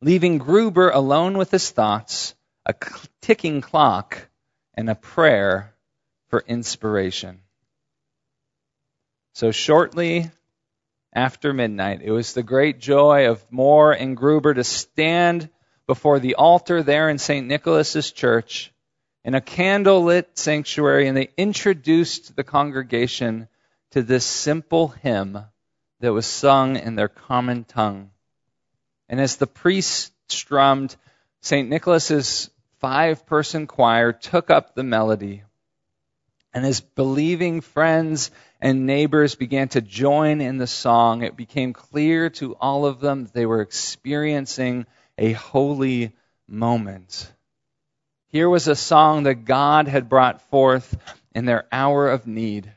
leaving 0.00 0.38
Gruber 0.38 0.90
alone 0.90 1.38
with 1.38 1.50
his 1.50 1.70
thoughts, 1.70 2.34
a 2.66 2.74
ticking 3.20 3.60
clock, 3.60 4.28
and 4.74 4.88
a 4.88 4.94
prayer 4.94 5.74
for 6.28 6.44
inspiration. 6.46 7.40
So, 9.34 9.50
shortly 9.50 10.30
after 11.12 11.52
midnight. 11.52 12.00
It 12.02 12.10
was 12.10 12.32
the 12.32 12.42
great 12.42 12.78
joy 12.78 13.28
of 13.28 13.48
Mohr 13.50 13.96
and 13.98 14.16
Gruber 14.16 14.54
to 14.54 14.64
stand 14.64 15.48
before 15.86 16.20
the 16.20 16.36
altar 16.36 16.82
there 16.82 17.08
in 17.08 17.18
St. 17.18 17.46
Nicholas's 17.46 18.12
church 18.12 18.72
in 19.24 19.34
a 19.34 19.40
candlelit 19.40 20.26
sanctuary, 20.34 21.08
and 21.08 21.16
they 21.16 21.30
introduced 21.36 22.36
the 22.36 22.44
congregation 22.44 23.48
to 23.90 24.02
this 24.02 24.24
simple 24.24 24.88
hymn 24.88 25.38
that 26.00 26.12
was 26.12 26.26
sung 26.26 26.76
in 26.76 26.94
their 26.94 27.08
common 27.08 27.64
tongue. 27.64 28.10
And 29.08 29.20
as 29.20 29.36
the 29.36 29.46
priest 29.46 30.12
strummed, 30.28 30.94
St. 31.42 31.68
Nicholas's 31.68 32.49
five 32.80 33.26
person 33.26 33.66
choir 33.66 34.12
took 34.12 34.50
up 34.50 34.74
the 34.74 34.82
melody. 34.82 35.42
And 36.52 36.66
as 36.66 36.80
believing 36.80 37.60
friends 37.60 38.30
and 38.60 38.86
neighbors 38.86 39.36
began 39.36 39.68
to 39.68 39.80
join 39.80 40.40
in 40.40 40.58
the 40.58 40.66
song, 40.66 41.22
it 41.22 41.36
became 41.36 41.72
clear 41.72 42.30
to 42.30 42.56
all 42.56 42.86
of 42.86 42.98
them 42.98 43.24
that 43.24 43.32
they 43.32 43.46
were 43.46 43.60
experiencing 43.60 44.86
a 45.16 45.32
holy 45.32 46.12
moment. 46.48 47.30
Here 48.28 48.48
was 48.48 48.66
a 48.66 48.74
song 48.74 49.24
that 49.24 49.44
God 49.44 49.86
had 49.86 50.08
brought 50.08 50.42
forth 50.50 50.96
in 51.34 51.44
their 51.44 51.66
hour 51.70 52.10
of 52.10 52.26
need. 52.26 52.72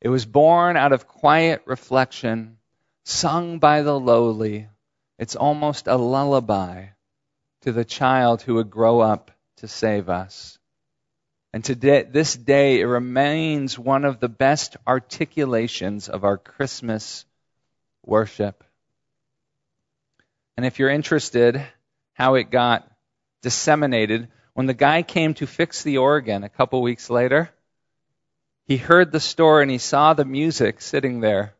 It 0.00 0.08
was 0.08 0.26
born 0.26 0.76
out 0.76 0.92
of 0.92 1.06
quiet 1.06 1.62
reflection, 1.64 2.58
sung 3.04 3.58
by 3.58 3.82
the 3.82 3.98
lowly. 3.98 4.68
It's 5.18 5.36
almost 5.36 5.86
a 5.86 5.96
lullaby 5.96 6.88
to 7.62 7.72
the 7.72 7.84
child 7.84 8.42
who 8.42 8.54
would 8.54 8.70
grow 8.70 9.00
up 9.00 9.30
to 9.56 9.68
save 9.68 10.08
us. 10.08 10.58
And 11.52 11.64
today, 11.64 12.02
this 12.02 12.34
day, 12.34 12.80
it 12.80 12.84
remains 12.84 13.78
one 13.78 14.04
of 14.04 14.20
the 14.20 14.28
best 14.28 14.76
articulations 14.86 16.08
of 16.08 16.24
our 16.24 16.38
Christmas 16.38 17.26
worship. 18.04 18.64
And 20.56 20.64
if 20.64 20.78
you're 20.78 20.88
interested 20.88 21.62
how 22.14 22.34
it 22.34 22.50
got 22.50 22.90
disseminated, 23.42 24.28
when 24.54 24.66
the 24.66 24.74
guy 24.74 25.02
came 25.02 25.34
to 25.34 25.46
fix 25.46 25.82
the 25.82 25.98
organ 25.98 26.44
a 26.44 26.48
couple 26.48 26.82
weeks 26.82 27.10
later, 27.10 27.50
he 28.64 28.76
heard 28.76 29.12
the 29.12 29.20
story 29.20 29.62
and 29.62 29.70
he 29.70 29.78
saw 29.78 30.14
the 30.14 30.24
music 30.24 30.80
sitting 30.80 31.20
there 31.20 31.54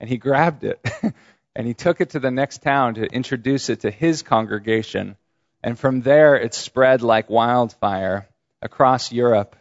and 0.00 0.08
he 0.08 0.16
grabbed 0.16 0.64
it 0.64 0.84
and 1.56 1.66
he 1.66 1.74
took 1.74 2.00
it 2.00 2.10
to 2.10 2.20
the 2.20 2.30
next 2.30 2.62
town 2.62 2.94
to 2.94 3.04
introduce 3.04 3.68
it 3.68 3.80
to 3.80 3.90
his 3.90 4.22
congregation. 4.22 5.16
And 5.64 5.78
from 5.78 6.02
there, 6.02 6.36
it 6.36 6.52
spread 6.52 7.00
like 7.00 7.30
wildfire 7.30 8.28
across 8.60 9.10
Europe. 9.10 9.56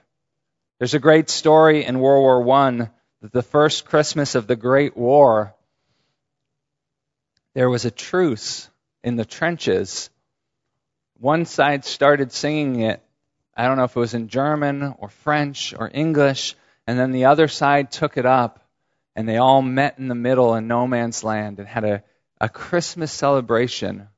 There's 0.78 0.94
a 0.94 1.00
great 1.00 1.30
story 1.30 1.86
in 1.86 1.98
World 1.98 2.24
War 2.24 2.58
I 2.58 2.90
that 3.22 3.32
the 3.32 3.42
first 3.42 3.86
Christmas 3.86 4.36
of 4.36 4.46
the 4.46 4.58
Great 4.58 4.98
War, 4.98 5.56
there 7.54 7.70
was 7.70 7.86
a 7.86 7.90
truce 7.90 8.70
in 9.02 9.16
the 9.16 9.24
trenches. 9.24 10.10
One 11.22 11.46
side 11.46 11.86
started 11.86 12.34
singing 12.34 12.82
it. 12.82 13.02
I 13.56 13.66
don't 13.66 13.78
know 13.78 13.86
if 13.86 13.96
it 13.96 14.00
was 14.00 14.14
in 14.14 14.28
German 14.28 14.96
or 14.98 15.08
French 15.08 15.74
or 15.74 15.90
English, 15.94 16.58
and 16.86 17.00
then 17.00 17.14
the 17.14 17.26
other 17.26 17.48
side 17.48 17.94
took 17.94 18.18
it 18.18 18.26
up, 18.26 18.60
and 19.16 19.26
they 19.26 19.38
all 19.38 19.62
met 19.62 20.00
in 20.00 20.10
the 20.10 20.16
middle 20.16 20.56
in 20.56 20.68
no 20.68 20.86
man's 20.86 21.24
land 21.24 21.60
and 21.60 21.68
had 21.68 21.86
a, 21.86 22.04
a 22.42 22.50
Christmas 22.50 23.14
celebration 23.14 24.10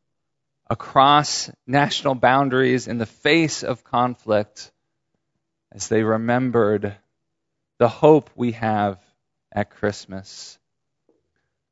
across 0.67 1.49
national 1.67 2.15
boundaries 2.15 2.87
in 2.87 2.97
the 2.97 3.05
face 3.05 3.63
of 3.63 3.83
conflict 3.83 4.71
as 5.71 5.87
they 5.87 6.03
remembered 6.03 6.95
the 7.77 7.89
hope 7.89 8.29
we 8.35 8.53
have 8.53 8.99
at 9.51 9.69
Christmas. 9.69 10.57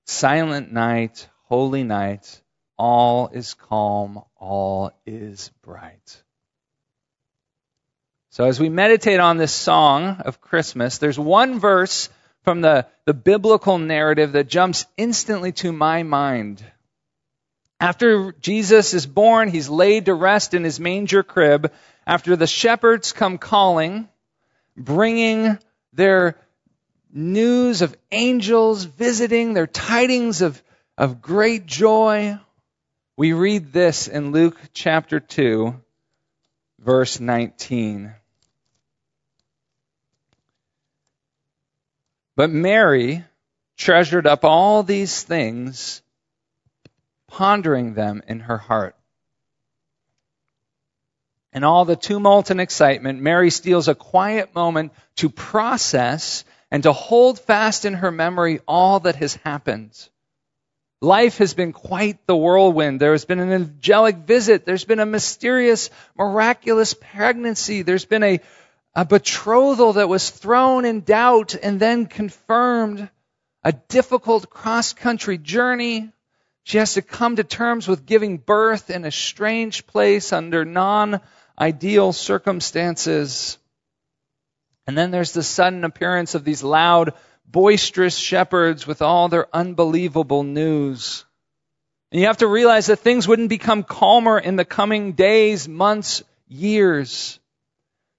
Silent 0.05 0.71
night, 0.71 1.27
holy 1.45 1.83
night, 1.83 2.41
all 2.77 3.29
is 3.29 3.53
calm, 3.53 4.21
all 4.37 4.91
is 5.05 5.51
bright. 5.61 6.23
So 8.31 8.45
as 8.45 8.59
we 8.59 8.69
meditate 8.69 9.19
on 9.19 9.37
this 9.37 9.53
song 9.53 10.21
of 10.25 10.41
Christmas, 10.41 10.97
there's 10.97 11.19
one 11.19 11.59
verse 11.59 12.09
from 12.43 12.61
the, 12.61 12.87
the 13.05 13.13
biblical 13.13 13.77
narrative 13.77 14.33
that 14.33 14.47
jumps 14.47 14.85
instantly 14.97 15.51
to 15.53 15.71
my 15.71 16.03
mind. 16.03 16.63
After 17.83 18.31
Jesus 18.39 18.93
is 18.93 19.05
born, 19.05 19.49
he's 19.49 19.67
laid 19.67 20.05
to 20.05 20.13
rest 20.13 20.53
in 20.53 20.63
his 20.63 20.79
manger 20.79 21.21
crib, 21.21 21.69
after 22.07 22.37
the 22.37 22.47
shepherds 22.47 23.11
come 23.11 23.37
calling, 23.37 24.07
bringing 24.77 25.59
their 25.91 26.37
news 27.11 27.81
of 27.81 27.97
angels 28.09 28.85
visiting, 28.85 29.53
their 29.53 29.67
tidings 29.67 30.41
of, 30.41 30.63
of 30.97 31.21
great 31.21 31.65
joy, 31.65 32.39
we 33.17 33.33
read 33.33 33.73
this 33.73 34.07
in 34.07 34.31
Luke 34.31 34.57
chapter 34.71 35.19
2, 35.19 35.75
verse 36.79 37.19
19. 37.19 38.15
But 42.37 42.49
Mary 42.49 43.25
treasured 43.75 44.25
up 44.25 44.45
all 44.45 44.83
these 44.83 45.21
things, 45.21 46.01
pondering 47.33 47.95
them 47.95 48.21
in 48.27 48.41
her 48.41 48.59
heart. 48.59 48.95
In 51.51 51.63
all 51.63 51.83
the 51.83 51.95
tumult 51.95 52.51
and 52.51 52.61
excitement, 52.61 53.21
Mary 53.21 53.49
steals 53.49 53.87
a 53.87 53.95
quiet 53.95 54.53
moment 54.53 54.91
to 55.15 55.29
process 55.29 56.45
and 56.69 56.83
to 56.83 56.93
hold 56.93 57.39
fast 57.39 57.85
in 57.85 57.95
her 57.95 58.11
memory 58.11 58.59
all 58.67 58.99
that 59.01 59.15
has 59.15 59.35
happened. 59.37 59.91
Life 61.01 61.39
has 61.39 61.55
been 61.55 61.73
quite 61.73 62.25
the 62.27 62.35
whirlwind. 62.35 62.99
There 62.99 63.13
has 63.13 63.25
been 63.25 63.39
an 63.39 63.51
angelic 63.51 64.17
visit. 64.17 64.65
There's 64.65 64.85
been 64.85 64.99
a 64.99 65.05
mysterious, 65.05 65.89
miraculous 66.15 66.93
pregnancy. 66.93 67.81
There's 67.81 68.05
been 68.05 68.23
a, 68.23 68.41
a 68.93 69.05
betrothal 69.05 69.93
that 69.93 70.07
was 70.07 70.29
thrown 70.29 70.85
in 70.85 71.01
doubt 71.01 71.55
and 71.55 71.79
then 71.79 72.05
confirmed. 72.05 73.09
A 73.63 73.71
difficult 73.71 74.51
cross 74.51 74.93
country 74.93 75.39
journey. 75.39 76.11
She 76.63 76.77
has 76.77 76.93
to 76.93 77.01
come 77.01 77.35
to 77.35 77.43
terms 77.43 77.87
with 77.87 78.05
giving 78.05 78.37
birth 78.37 78.89
in 78.89 79.05
a 79.05 79.11
strange 79.11 79.85
place 79.85 80.31
under 80.31 80.65
non 80.65 81.19
ideal 81.59 82.13
circumstances. 82.13 83.57
And 84.87 84.97
then 84.97 85.11
there's 85.11 85.33
the 85.33 85.43
sudden 85.43 85.83
appearance 85.83 86.35
of 86.35 86.43
these 86.43 86.63
loud 86.63 87.13
boisterous 87.45 88.17
shepherds 88.17 88.87
with 88.87 89.01
all 89.01 89.29
their 89.29 89.47
unbelievable 89.53 90.43
news. 90.43 91.25
And 92.11 92.21
you 92.21 92.27
have 92.27 92.37
to 92.37 92.47
realize 92.47 92.87
that 92.87 92.99
things 92.99 93.27
wouldn't 93.27 93.49
become 93.49 93.83
calmer 93.83 94.39
in 94.39 94.55
the 94.55 94.65
coming 94.65 95.13
days, 95.13 95.67
months, 95.67 96.23
years. 96.47 97.39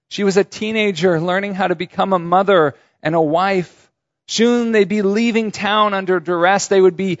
She 0.09 0.23
was 0.23 0.37
a 0.37 0.43
teenager 0.43 1.19
learning 1.19 1.55
how 1.55 1.67
to 1.67 1.75
become 1.75 2.13
a 2.13 2.19
mother 2.19 2.75
and 3.01 3.15
a 3.15 3.21
wife. 3.21 3.91
Soon 4.27 4.71
they'd 4.71 4.89
be 4.89 5.01
leaving 5.01 5.51
town 5.51 5.93
under 5.93 6.19
duress. 6.19 6.67
They 6.67 6.81
would 6.81 6.97
be 6.97 7.19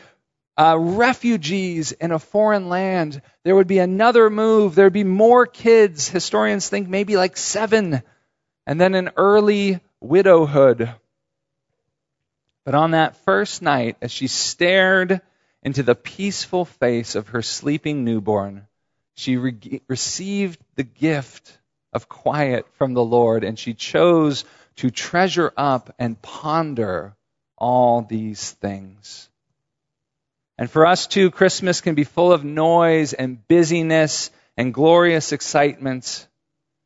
uh, 0.57 0.77
refugees 0.79 1.91
in 1.91 2.11
a 2.11 2.19
foreign 2.19 2.69
land. 2.69 3.21
There 3.43 3.55
would 3.55 3.67
be 3.67 3.79
another 3.79 4.29
move. 4.29 4.75
There 4.75 4.85
would 4.85 4.93
be 4.93 5.03
more 5.03 5.45
kids. 5.45 6.07
Historians 6.07 6.69
think 6.69 6.87
maybe 6.87 7.17
like 7.17 7.37
seven. 7.37 8.01
And 8.65 8.79
then 8.79 8.95
an 8.95 9.11
early 9.17 9.79
widowhood. 9.99 10.93
But 12.63 12.75
on 12.75 12.91
that 12.91 13.17
first 13.17 13.61
night, 13.61 13.97
as 14.01 14.11
she 14.11 14.27
stared 14.27 15.21
into 15.61 15.83
the 15.83 15.95
peaceful 15.95 16.65
face 16.65 17.15
of 17.15 17.29
her 17.29 17.41
sleeping 17.41 18.03
newborn, 18.03 18.67
she 19.15 19.37
re- 19.37 19.81
received 19.87 20.59
the 20.75 20.83
gift 20.83 21.57
of 21.93 22.09
quiet 22.09 22.65
from 22.73 22.93
the 22.93 23.03
Lord, 23.03 23.43
and 23.43 23.57
she 23.57 23.73
chose 23.73 24.45
to 24.77 24.89
treasure 24.89 25.53
up 25.55 25.93
and 25.99 26.21
ponder 26.21 27.15
all 27.57 28.01
these 28.01 28.51
things. 28.51 29.29
And 30.57 30.71
for 30.71 30.85
us 30.85 31.07
too, 31.07 31.31
Christmas 31.31 31.81
can 31.81 31.95
be 31.95 32.05
full 32.05 32.31
of 32.31 32.45
noise 32.45 33.13
and 33.13 33.45
busyness 33.47 34.31
and 34.55 34.73
glorious 34.73 35.33
excitement. 35.33 36.27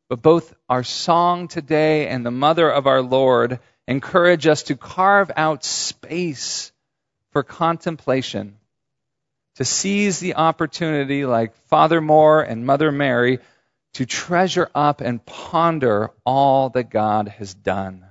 But 0.10 0.24
both 0.24 0.56
our 0.68 0.84
song 0.84 1.48
today 1.48 2.08
and 2.08 2.26
the 2.26 2.32
mother 2.32 2.70
of 2.70 2.88
our 2.88 3.04
Lord 3.04 3.60
encourage 3.88 4.48
us 4.48 4.64
to 4.64 4.76
carve 4.76 5.32
out 5.36 5.64
space 5.64 6.72
for 7.32 7.44
contemplation, 7.44 8.58
to 9.56 9.66
seize 9.66 10.20
the 10.20 10.36
opportunity, 10.36 11.26
like 11.26 11.56
Father 11.68 12.02
Mohr 12.02 12.48
and 12.48 12.66
Mother 12.66 12.92
Mary, 12.92 13.38
to 13.94 14.06
treasure 14.08 14.70
up 14.74 15.02
and 15.02 15.24
ponder 15.24 16.10
all 16.26 16.70
that 16.70 16.90
God 16.90 17.28
has 17.28 17.54
done. 17.54 18.04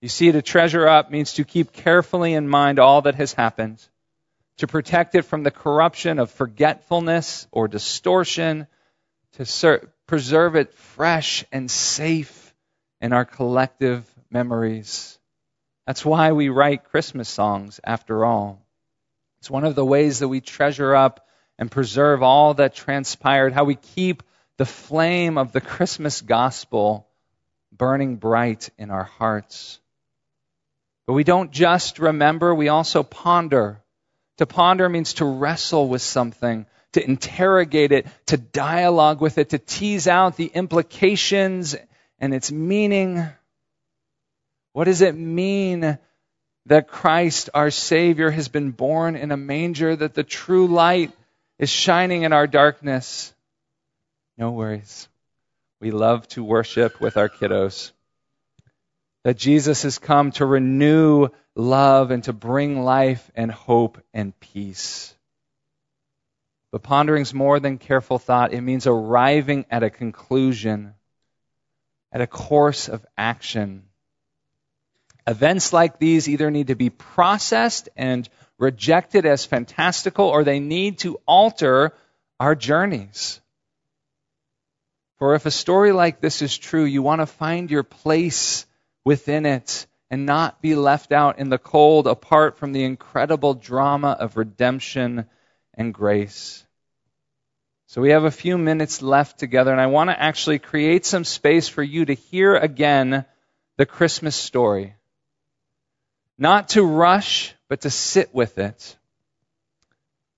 You 0.00 0.08
see, 0.08 0.32
to 0.32 0.42
treasure 0.42 0.88
up 0.88 1.12
means 1.12 1.34
to 1.34 1.44
keep 1.44 1.72
carefully 1.72 2.34
in 2.34 2.48
mind 2.48 2.80
all 2.80 3.02
that 3.02 3.16
has 3.16 3.32
happened 3.32 3.80
to 4.60 4.66
protect 4.66 5.14
it 5.14 5.22
from 5.22 5.42
the 5.42 5.50
corruption 5.50 6.18
of 6.18 6.30
forgetfulness 6.30 7.48
or 7.50 7.66
distortion, 7.66 8.66
to 9.32 9.46
ser- 9.46 9.90
preserve 10.06 10.54
it 10.54 10.74
fresh 10.74 11.46
and 11.50 11.70
safe 11.70 12.54
in 13.00 13.14
our 13.14 13.24
collective 13.24 14.04
memories. 14.30 15.18
That's 15.86 16.04
why 16.04 16.32
we 16.32 16.50
write 16.50 16.84
Christmas 16.84 17.26
songs, 17.26 17.80
after 17.82 18.22
all. 18.22 18.60
It's 19.40 19.50
one 19.50 19.64
of 19.64 19.74
the 19.74 19.84
ways 19.84 20.18
that 20.18 20.28
we 20.28 20.42
treasure 20.42 20.94
up 20.94 21.26
and 21.58 21.70
preserve 21.70 22.22
all 22.22 22.52
that 22.54 22.74
transpired, 22.74 23.54
how 23.54 23.64
we 23.64 23.76
keep 23.76 24.22
the 24.58 24.66
flame 24.66 25.38
of 25.38 25.52
the 25.52 25.62
Christmas 25.62 26.20
gospel 26.20 27.08
burning 27.72 28.16
bright 28.16 28.68
in 28.76 28.90
our 28.90 29.04
hearts. 29.04 29.80
But 31.06 31.14
we 31.14 31.24
don't 31.24 31.50
just 31.50 31.98
remember, 31.98 32.54
we 32.54 32.68
also 32.68 33.02
ponder 33.02 33.82
to 34.40 34.46
ponder 34.46 34.88
means 34.88 35.14
to 35.14 35.26
wrestle 35.26 35.86
with 35.86 36.00
something, 36.00 36.64
to 36.92 37.04
interrogate 37.04 37.92
it, 37.92 38.06
to 38.24 38.38
dialogue 38.38 39.20
with 39.20 39.36
it, 39.36 39.50
to 39.50 39.58
tease 39.58 40.08
out 40.08 40.36
the 40.36 40.46
implications 40.46 41.76
and 42.18 42.32
its 42.32 42.50
meaning. 42.50 43.22
What 44.72 44.84
does 44.84 45.02
it 45.02 45.14
mean 45.14 45.98
that 46.64 46.88
Christ, 46.88 47.50
our 47.52 47.70
Savior, 47.70 48.30
has 48.30 48.48
been 48.48 48.70
born 48.70 49.14
in 49.14 49.30
a 49.30 49.36
manger, 49.36 49.94
that 49.94 50.14
the 50.14 50.24
true 50.24 50.66
light 50.66 51.12
is 51.58 51.68
shining 51.68 52.22
in 52.22 52.32
our 52.32 52.46
darkness? 52.46 53.34
No 54.38 54.52
worries. 54.52 55.06
We 55.80 55.90
love 55.90 56.26
to 56.28 56.42
worship 56.42 56.98
with 56.98 57.18
our 57.18 57.28
kiddos. 57.28 57.92
That 59.24 59.36
Jesus 59.36 59.82
has 59.82 59.98
come 59.98 60.32
to 60.32 60.46
renew 60.46 61.28
love 61.54 62.10
and 62.10 62.24
to 62.24 62.32
bring 62.32 62.82
life 62.82 63.30
and 63.34 63.50
hope 63.50 63.98
and 64.14 64.38
peace. 64.40 65.14
But 66.72 66.82
pondering 66.82 67.22
is 67.22 67.34
more 67.34 67.60
than 67.60 67.78
careful 67.78 68.18
thought. 68.18 68.52
It 68.52 68.60
means 68.60 68.86
arriving 68.86 69.66
at 69.70 69.82
a 69.82 69.90
conclusion, 69.90 70.94
at 72.12 72.20
a 72.20 72.26
course 72.26 72.88
of 72.88 73.04
action. 73.18 73.84
Events 75.26 75.72
like 75.72 75.98
these 75.98 76.28
either 76.28 76.50
need 76.50 76.68
to 76.68 76.76
be 76.76 76.90
processed 76.90 77.88
and 77.96 78.28
rejected 78.58 79.26
as 79.26 79.44
fantastical, 79.44 80.26
or 80.26 80.44
they 80.44 80.60
need 80.60 80.98
to 80.98 81.20
alter 81.26 81.94
our 82.38 82.54
journeys. 82.54 83.40
For 85.18 85.34
if 85.34 85.44
a 85.44 85.50
story 85.50 85.92
like 85.92 86.20
this 86.20 86.40
is 86.40 86.56
true, 86.56 86.84
you 86.84 87.02
want 87.02 87.20
to 87.20 87.26
find 87.26 87.70
your 87.70 87.82
place 87.82 88.64
within 89.04 89.46
it 89.46 89.86
and 90.10 90.26
not 90.26 90.60
be 90.60 90.74
left 90.74 91.12
out 91.12 91.38
in 91.38 91.48
the 91.48 91.58
cold 91.58 92.06
apart 92.06 92.58
from 92.58 92.72
the 92.72 92.84
incredible 92.84 93.54
drama 93.54 94.16
of 94.18 94.36
redemption 94.36 95.26
and 95.74 95.94
grace. 95.94 96.66
So 97.86 98.00
we 98.00 98.10
have 98.10 98.24
a 98.24 98.30
few 98.30 98.56
minutes 98.56 99.02
left 99.02 99.38
together, 99.38 99.72
and 99.72 99.80
I 99.80 99.86
want 99.86 100.10
to 100.10 100.20
actually 100.20 100.58
create 100.58 101.04
some 101.04 101.24
space 101.24 101.68
for 101.68 101.82
you 101.82 102.04
to 102.04 102.14
hear 102.14 102.54
again 102.54 103.24
the 103.76 103.86
Christmas 103.86 104.36
story. 104.36 104.94
Not 106.38 106.70
to 106.70 106.84
rush, 106.84 107.54
but 107.68 107.82
to 107.82 107.90
sit 107.90 108.34
with 108.34 108.58
it. 108.58 108.96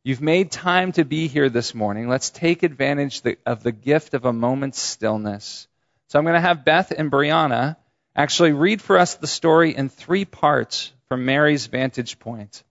You've 0.04 0.20
made 0.20 0.50
time 0.50 0.92
to 0.92 1.04
be 1.04 1.28
here 1.28 1.48
this 1.48 1.74
morning. 1.74 2.08
Let's 2.08 2.30
take 2.30 2.62
advantage 2.62 3.22
of 3.46 3.62
the 3.62 3.70
gift 3.70 4.14
of 4.14 4.24
a 4.24 4.32
moment's 4.32 4.80
stillness. 4.80 5.68
So 6.08 6.18
I'm 6.18 6.24
going 6.24 6.34
to 6.34 6.40
have 6.40 6.64
Beth 6.64 6.90
and 6.90 7.10
Brianna 7.10 7.76
actually 8.14 8.52
read 8.52 8.82
for 8.82 8.98
us 8.98 9.14
the 9.14 9.26
story 9.26 9.74
in 9.74 9.88
three 9.88 10.24
parts 10.24 10.92
from 11.08 11.24
Mary's 11.24 11.66
vantage 11.66 12.18
point. 12.18 12.62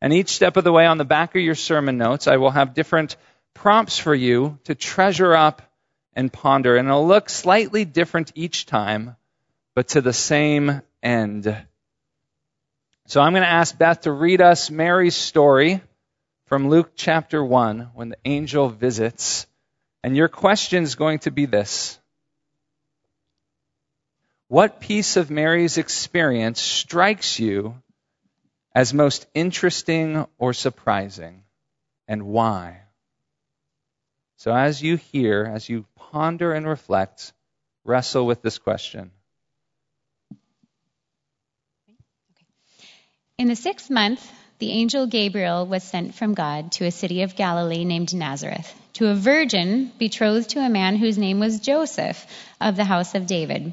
And 0.00 0.12
each 0.12 0.30
step 0.30 0.56
of 0.56 0.64
the 0.64 0.72
way 0.72 0.86
on 0.86 0.98
the 0.98 1.04
back 1.04 1.34
of 1.34 1.42
your 1.42 1.54
sermon 1.54 1.98
notes, 1.98 2.26
I 2.26 2.36
will 2.36 2.50
have 2.50 2.74
different 2.74 3.16
prompts 3.54 3.98
for 3.98 4.14
you 4.14 4.58
to 4.64 4.74
treasure 4.74 5.34
up 5.34 5.62
and 6.12 6.32
ponder. 6.32 6.76
And 6.76 6.88
it'll 6.88 7.06
look 7.06 7.28
slightly 7.28 7.84
different 7.84 8.32
each 8.34 8.66
time, 8.66 9.16
but 9.74 9.88
to 9.88 10.00
the 10.00 10.12
same 10.12 10.82
end. 11.02 11.44
So 13.06 13.20
I'm 13.20 13.32
going 13.32 13.42
to 13.42 13.48
ask 13.48 13.76
Beth 13.76 14.02
to 14.02 14.12
read 14.12 14.40
us 14.40 14.70
Mary's 14.70 15.16
story 15.16 15.80
from 16.46 16.68
Luke 16.68 16.92
chapter 16.96 17.44
1 17.44 17.90
when 17.94 18.10
the 18.10 18.18
angel 18.24 18.68
visits. 18.68 19.46
And 20.02 20.16
your 20.16 20.28
question 20.28 20.82
is 20.82 20.94
going 20.94 21.20
to 21.20 21.30
be 21.30 21.46
this 21.46 21.98
what 24.48 24.80
piece 24.80 25.16
of 25.16 25.30
Mary's 25.30 25.76
experience 25.76 26.60
strikes 26.60 27.38
you 27.40 27.74
as 28.74 28.94
most 28.94 29.26
interesting 29.34 30.26
or 30.38 30.52
surprising, 30.52 31.42
and 32.06 32.22
why? 32.22 32.82
So, 34.36 34.54
as 34.54 34.82
you 34.82 34.96
hear, 34.96 35.50
as 35.52 35.68
you 35.68 35.86
ponder 35.96 36.52
and 36.52 36.66
reflect, 36.66 37.32
wrestle 37.84 38.26
with 38.26 38.42
this 38.42 38.58
question. 38.58 39.10
In 43.38 43.48
the 43.48 43.56
sixth 43.56 43.90
month, 43.90 44.30
the 44.58 44.70
angel 44.70 45.06
Gabriel 45.06 45.66
was 45.66 45.82
sent 45.82 46.14
from 46.14 46.34
God 46.34 46.72
to 46.72 46.86
a 46.86 46.90
city 46.90 47.22
of 47.22 47.36
Galilee 47.36 47.84
named 47.84 48.14
Nazareth, 48.14 48.72
to 48.94 49.08
a 49.08 49.14
virgin 49.14 49.92
betrothed 49.98 50.50
to 50.50 50.60
a 50.60 50.70
man 50.70 50.96
whose 50.96 51.18
name 51.18 51.40
was 51.40 51.60
Joseph 51.60 52.26
of 52.60 52.76
the 52.76 52.84
house 52.84 53.14
of 53.14 53.26
David 53.26 53.72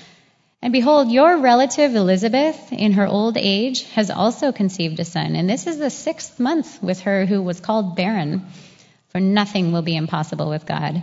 And 0.63 0.71
behold, 0.71 1.11
your 1.11 1.37
relative 1.37 1.95
Elizabeth, 1.95 2.71
in 2.71 2.93
her 2.93 3.07
old 3.07 3.35
age, 3.35 3.83
has 3.93 4.11
also 4.11 4.51
conceived 4.51 4.99
a 4.99 5.05
son, 5.05 5.35
and 5.35 5.49
this 5.49 5.65
is 5.65 5.79
the 5.79 5.89
sixth 5.89 6.39
month 6.39 6.83
with 6.83 7.01
her 7.01 7.25
who 7.25 7.41
was 7.41 7.59
called 7.59 7.95
barren. 7.95 8.45
For 9.09 9.19
nothing 9.19 9.71
will 9.71 9.81
be 9.81 9.95
impossible 9.95 10.49
with 10.49 10.67
God. 10.67 11.01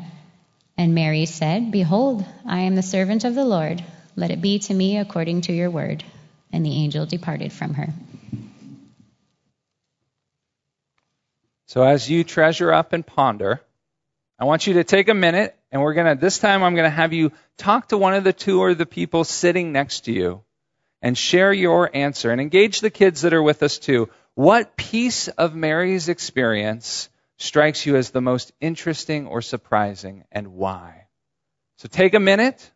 And 0.77 0.95
Mary 0.95 1.27
said, 1.27 1.73
Behold, 1.73 2.25
I 2.47 2.61
am 2.61 2.77
the 2.77 2.83
servant 2.83 3.25
of 3.25 3.35
the 3.35 3.45
Lord. 3.45 3.85
Let 4.15 4.31
it 4.31 4.41
be 4.41 4.61
to 4.61 4.75
me 4.75 4.97
according 4.97 5.43
to 5.43 5.53
your 5.53 5.71
word. 5.71 6.05
And 6.53 6.65
the 6.65 6.77
angel 6.77 7.05
departed 7.05 7.53
from 7.53 7.75
her. 7.75 7.89
So 11.67 11.83
as 11.83 12.09
you 12.09 12.25
treasure 12.25 12.73
up 12.73 12.93
and 12.93 13.05
ponder, 13.05 13.61
I 14.39 14.45
want 14.45 14.67
you 14.69 14.75
to 14.75 14.85
take 14.85 15.09
a 15.09 15.15
minute 15.15 15.58
and 15.71 15.83
we're 15.83 15.95
going 15.95 16.17
to, 16.17 16.21
this 16.21 16.39
time 16.39 16.63
I'm 16.63 16.75
going 16.75 16.85
to 16.85 16.91
have 16.91 17.13
you 17.13 17.33
talk 17.57 17.89
to 17.89 17.99
one 17.99 18.15
of 18.15 18.25
the 18.25 18.33
two 18.33 18.61
or 18.61 18.75
the 18.75 18.87
people 18.87 19.25
sitting 19.25 19.73
next 19.73 20.07
to 20.07 20.13
you 20.13 20.43
and 21.03 21.17
share 21.17 21.53
your 21.53 21.91
answer 21.95 22.31
and 22.31 22.41
engage 22.41 22.81
the 22.81 22.91
kids 22.91 23.23
that 23.23 23.35
are 23.35 23.43
with 23.43 23.63
us 23.63 23.79
too. 23.79 24.09
What 24.35 24.77
piece 24.77 25.29
of 25.29 25.55
Mary's 25.55 26.09
experience 26.09 27.09
strikes 27.37 27.87
you 27.87 27.97
as 27.97 28.11
the 28.11 28.21
most 28.21 28.53
interesting 28.61 29.27
or 29.27 29.43
surprising 29.43 30.25
and 30.33 30.55
why? 30.55 31.07
So 31.77 31.89
take 31.89 32.15
a 32.15 32.21
minute 32.21 32.71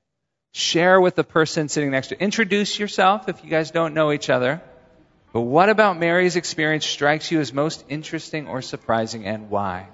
Share 0.53 1.01
with 1.01 1.15
the 1.15 1.25
person 1.25 1.69
sitting 1.69 1.91
next 1.91 2.09
to 2.09 2.15
you. 2.15 2.19
Introduce 2.21 2.79
yourself 2.79 3.29
if 3.29 3.43
you 3.43 3.49
guys 3.49 3.71
don't 3.71 3.95
know 3.95 4.13
each 4.13 4.29
other. 4.29 4.61
But 5.33 5.41
what 5.41 5.71
about 5.71 5.99
Mary's 5.99 6.37
experience 6.37 6.85
strikes 6.85 7.31
you 7.31 7.41
as 7.41 7.55
most 7.55 7.83
interesting 7.89 8.49
or 8.49 8.61
surprising 8.61 9.25
and 9.25 9.49
why? 9.49 9.89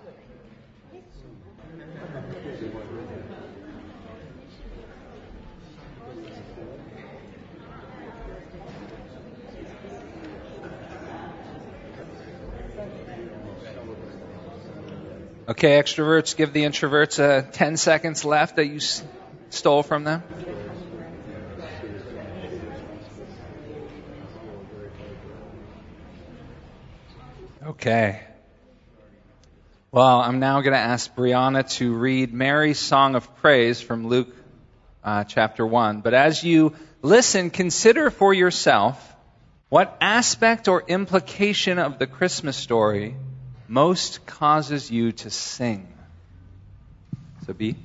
Okay, 15.49 15.81
extroverts, 15.81 16.37
give 16.37 16.53
the 16.53 16.65
introverts 16.65 17.19
uh, 17.19 17.41
10 17.41 17.79
seconds 17.79 18.23
left 18.23 18.57
that 18.57 18.67
you 18.67 18.81
stole 19.49 19.83
from 19.83 20.05
them? 20.05 20.23
Okay. 27.65 28.21
Well, 29.91 30.21
I'm 30.21 30.39
now 30.39 30.61
going 30.61 30.75
to 30.75 30.79
ask 30.79 31.15
Brianna 31.15 31.67
to 31.77 31.95
read 31.95 32.35
Mary's 32.35 32.79
song 32.79 33.15
of 33.15 33.35
praise 33.37 33.81
from 33.81 34.07
Luke 34.07 34.37
uh, 35.03 35.25
chapter 35.25 35.67
1. 35.67 36.03
But 36.03 36.13
as 36.13 36.45
you 36.45 36.77
listen, 37.01 37.49
consider 37.49 38.11
for 38.11 38.35
yourself 38.35 39.03
what 39.71 39.97
aspect 40.03 40.69
or 40.69 40.85
implication 40.87 41.79
of 41.79 41.99
the 41.99 42.07
Christmas 42.07 42.59
story 42.59 43.17
most 43.69 44.25
causes 44.27 44.91
you 44.91 45.13
to 45.13 45.31
sing. 45.31 45.87
So, 47.47 47.53
B. 47.53 47.77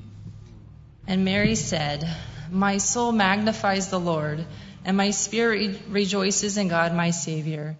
And 1.06 1.26
Mary 1.26 1.56
said, 1.56 2.10
My 2.50 2.78
soul 2.78 3.12
magnifies 3.12 3.90
the 3.90 4.00
Lord, 4.00 4.46
and 4.86 4.96
my 4.96 5.12
spirit 5.12 5.82
rejoices 5.90 6.58
in 6.58 6.70
God 6.70 6.96
my 6.96 7.12
Savior. 7.12 7.76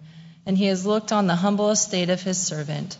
And 0.46 0.58
he 0.58 0.66
has 0.66 0.84
looked 0.84 1.10
on 1.10 1.26
the 1.26 1.34
humble 1.34 1.70
estate 1.70 2.10
of 2.10 2.22
his 2.22 2.36
servant. 2.38 2.98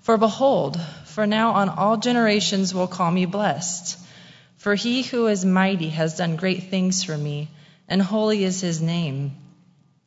For 0.00 0.16
behold, 0.16 0.80
for 1.06 1.26
now 1.26 1.52
on 1.52 1.68
all 1.68 1.96
generations 1.96 2.72
will 2.72 2.86
call 2.86 3.10
me 3.10 3.26
blessed. 3.26 3.98
For 4.56 4.76
he 4.76 5.02
who 5.02 5.26
is 5.26 5.44
mighty 5.44 5.90
has 5.90 6.16
done 6.16 6.36
great 6.36 6.70
things 6.70 7.02
for 7.02 7.18
me, 7.18 7.48
and 7.88 8.00
holy 8.00 8.44
is 8.44 8.60
his 8.60 8.80
name. 8.80 9.36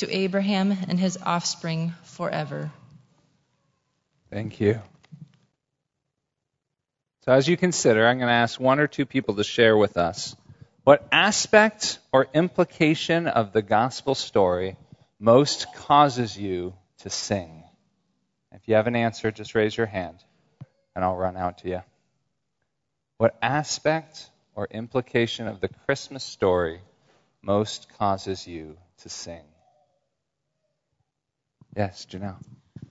to 0.00 0.10
Abraham 0.10 0.76
and 0.88 0.98
his 0.98 1.18
offspring 1.22 1.94
forever. 2.04 2.70
Thank 4.30 4.60
you. 4.60 4.80
So, 7.24 7.32
as 7.32 7.46
you 7.46 7.56
consider, 7.56 8.06
I'm 8.06 8.16
going 8.18 8.28
to 8.28 8.34
ask 8.34 8.58
one 8.58 8.80
or 8.80 8.86
two 8.86 9.04
people 9.04 9.36
to 9.36 9.44
share 9.44 9.76
with 9.76 9.96
us 9.96 10.34
what 10.84 11.06
aspect 11.12 11.98
or 12.12 12.26
implication 12.32 13.26
of 13.26 13.52
the 13.52 13.60
gospel 13.60 14.14
story 14.14 14.76
most 15.18 15.66
causes 15.74 16.36
you 16.36 16.72
to 17.00 17.10
sing? 17.10 17.62
If 18.52 18.66
you 18.66 18.76
have 18.76 18.86
an 18.86 18.96
answer, 18.96 19.30
just 19.30 19.54
raise 19.54 19.76
your 19.76 19.86
hand 19.86 20.16
and 20.96 21.04
I'll 21.04 21.16
run 21.16 21.36
out 21.36 21.58
to 21.58 21.68
you. 21.68 21.82
What 23.18 23.36
aspect 23.42 24.30
or 24.54 24.66
implication 24.70 25.46
of 25.46 25.60
the 25.60 25.68
Christmas 25.68 26.24
story 26.24 26.80
most 27.42 27.86
causes 27.98 28.46
you 28.46 28.78
to 29.02 29.10
sing? 29.10 29.44
Yes, 31.76 32.06
Janelle. 32.10 32.36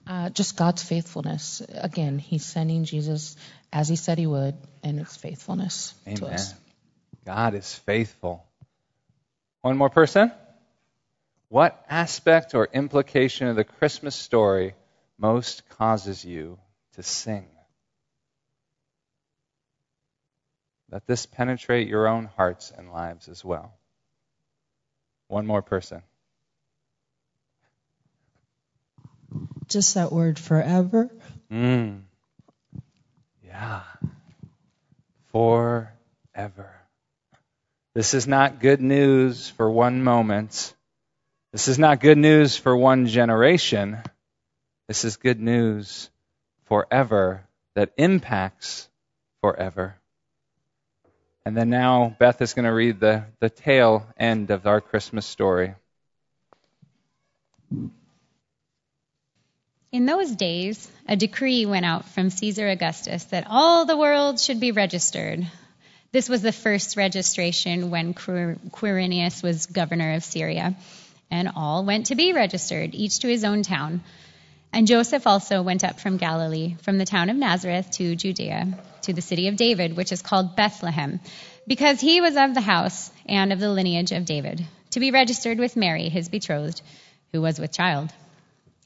Uh, 0.06 0.30
just 0.30 0.56
God's 0.56 0.82
faithfulness. 0.82 1.62
Again, 1.68 2.18
He's 2.18 2.44
sending 2.44 2.84
Jesus 2.84 3.36
as 3.72 3.88
He 3.88 3.96
said 3.96 4.18
He 4.18 4.26
would, 4.26 4.56
and 4.82 4.98
it's 5.00 5.16
faithfulness 5.16 5.94
Amen. 6.06 6.18
to 6.18 6.26
us. 6.26 6.54
God 7.24 7.54
is 7.54 7.74
faithful. 7.74 8.44
One 9.62 9.76
more 9.76 9.90
person? 9.90 10.32
What 11.48 11.84
aspect 11.88 12.54
or 12.54 12.68
implication 12.72 13.48
of 13.48 13.56
the 13.56 13.64
Christmas 13.64 14.14
story 14.14 14.74
most 15.18 15.68
causes 15.70 16.24
you 16.24 16.58
to 16.94 17.02
sing? 17.02 17.46
Let 20.90 21.06
this 21.06 21.26
penetrate 21.26 21.88
your 21.88 22.08
own 22.08 22.26
hearts 22.36 22.72
and 22.76 22.92
lives 22.92 23.28
as 23.28 23.44
well. 23.44 23.74
One 25.28 25.46
more 25.46 25.62
person. 25.62 26.02
Just 29.70 29.94
that 29.94 30.10
word 30.10 30.38
forever. 30.38 31.08
Mm. 31.50 32.02
Yeah. 33.44 33.82
Forever. 35.28 36.74
This 37.94 38.14
is 38.14 38.26
not 38.26 38.60
good 38.60 38.80
news 38.80 39.48
for 39.50 39.70
one 39.70 40.02
moment. 40.02 40.74
This 41.52 41.68
is 41.68 41.78
not 41.78 42.00
good 42.00 42.18
news 42.18 42.56
for 42.56 42.76
one 42.76 43.06
generation. 43.06 43.98
This 44.88 45.04
is 45.04 45.16
good 45.16 45.40
news 45.40 46.10
forever 46.64 47.46
that 47.74 47.92
impacts 47.96 48.88
forever. 49.40 49.96
And 51.44 51.56
then 51.56 51.70
now 51.70 52.16
Beth 52.18 52.42
is 52.42 52.54
going 52.54 52.64
to 52.64 52.72
read 52.72 53.00
the, 53.00 53.24
the 53.38 53.50
tail 53.50 54.06
end 54.16 54.50
of 54.50 54.66
our 54.66 54.80
Christmas 54.80 55.26
story. 55.26 55.74
In 59.92 60.06
those 60.06 60.30
days, 60.30 60.88
a 61.08 61.16
decree 61.16 61.66
went 61.66 61.84
out 61.84 62.04
from 62.10 62.30
Caesar 62.30 62.68
Augustus 62.68 63.24
that 63.24 63.48
all 63.50 63.86
the 63.86 63.96
world 63.96 64.38
should 64.38 64.60
be 64.60 64.70
registered. 64.70 65.44
This 66.12 66.28
was 66.28 66.42
the 66.42 66.52
first 66.52 66.96
registration 66.96 67.90
when 67.90 68.14
Quirinius 68.14 69.42
was 69.42 69.66
governor 69.66 70.12
of 70.14 70.22
Syria, 70.22 70.76
and 71.28 71.50
all 71.56 71.84
went 71.84 72.06
to 72.06 72.14
be 72.14 72.32
registered, 72.32 72.94
each 72.94 73.18
to 73.20 73.28
his 73.28 73.42
own 73.42 73.64
town. 73.64 74.02
And 74.72 74.86
Joseph 74.86 75.26
also 75.26 75.60
went 75.60 75.82
up 75.82 75.98
from 75.98 76.18
Galilee, 76.18 76.76
from 76.82 76.98
the 76.98 77.04
town 77.04 77.28
of 77.28 77.36
Nazareth 77.36 77.90
to 77.92 78.14
Judea, 78.14 78.78
to 79.02 79.12
the 79.12 79.20
city 79.20 79.48
of 79.48 79.56
David, 79.56 79.96
which 79.96 80.12
is 80.12 80.22
called 80.22 80.54
Bethlehem, 80.54 81.18
because 81.66 82.00
he 82.00 82.20
was 82.20 82.36
of 82.36 82.54
the 82.54 82.60
house 82.60 83.10
and 83.26 83.52
of 83.52 83.58
the 83.58 83.70
lineage 83.70 84.12
of 84.12 84.24
David, 84.24 84.64
to 84.90 85.00
be 85.00 85.10
registered 85.10 85.58
with 85.58 85.74
Mary, 85.74 86.08
his 86.08 86.28
betrothed, 86.28 86.80
who 87.32 87.40
was 87.40 87.58
with 87.58 87.72
child. 87.72 88.12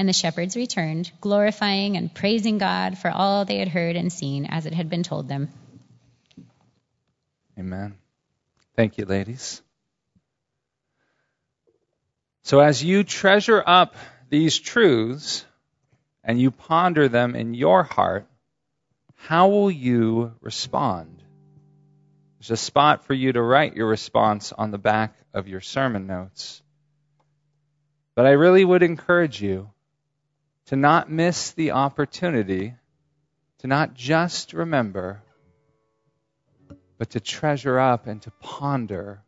And 0.00 0.08
the 0.08 0.14
shepherds 0.14 0.56
returned, 0.56 1.12
glorifying 1.20 1.98
and 1.98 2.14
praising 2.14 2.56
God 2.56 2.96
for 2.96 3.10
all 3.10 3.44
they 3.44 3.58
had 3.58 3.68
heard 3.68 3.96
and 3.96 4.10
seen 4.10 4.46
as 4.46 4.64
it 4.64 4.72
had 4.72 4.88
been 4.88 5.02
told 5.02 5.28
them. 5.28 5.50
Amen. 7.58 7.98
Thank 8.74 8.96
you, 8.96 9.04
ladies. 9.04 9.60
So 12.44 12.60
as 12.60 12.82
you 12.82 13.04
treasure 13.04 13.62
up 13.66 13.94
these 14.30 14.58
truths 14.58 15.44
and 16.24 16.40
you 16.40 16.50
ponder 16.50 17.06
them 17.06 17.36
in 17.36 17.52
your 17.52 17.82
heart, 17.82 18.26
how 19.16 19.48
will 19.50 19.70
you 19.70 20.32
respond? 20.40 21.22
There's 22.38 22.52
a 22.52 22.56
spot 22.56 23.04
for 23.04 23.12
you 23.12 23.34
to 23.34 23.42
write 23.42 23.76
your 23.76 23.88
response 23.88 24.50
on 24.50 24.70
the 24.70 24.78
back 24.78 25.14
of 25.34 25.46
your 25.46 25.60
sermon 25.60 26.06
notes. 26.06 26.62
But 28.14 28.24
I 28.24 28.30
really 28.30 28.64
would 28.64 28.82
encourage 28.82 29.42
you 29.42 29.68
to 30.70 30.76
not 30.76 31.10
miss 31.10 31.50
the 31.50 31.72
opportunity 31.72 32.72
to 33.58 33.66
not 33.66 33.92
just 33.92 34.52
remember, 34.52 35.20
but 36.96 37.10
to 37.10 37.18
treasure 37.18 37.76
up 37.76 38.06
and 38.06 38.22
to 38.22 38.30
ponder 38.38 39.20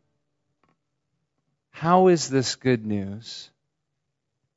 how 1.69 2.07
is 2.07 2.29
this 2.29 2.55
good 2.55 2.85
news? 2.85 3.49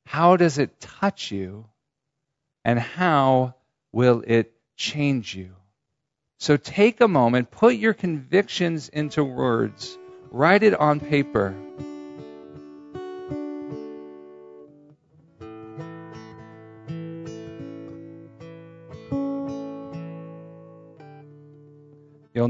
How 0.05 0.37
does 0.37 0.59
it 0.59 0.79
touch 0.79 1.29
you? 1.29 1.65
And 2.63 2.79
how 2.79 3.55
will 3.91 4.23
it 4.25 4.53
change 4.77 5.35
you? 5.35 5.55
So 6.37 6.55
take 6.55 7.01
a 7.01 7.09
moment, 7.09 7.51
put 7.51 7.75
your 7.75 7.93
convictions 7.93 8.87
into 8.87 9.25
words, 9.25 9.97
write 10.31 10.63
it 10.63 10.73
on 10.73 11.01
paper. 11.01 11.53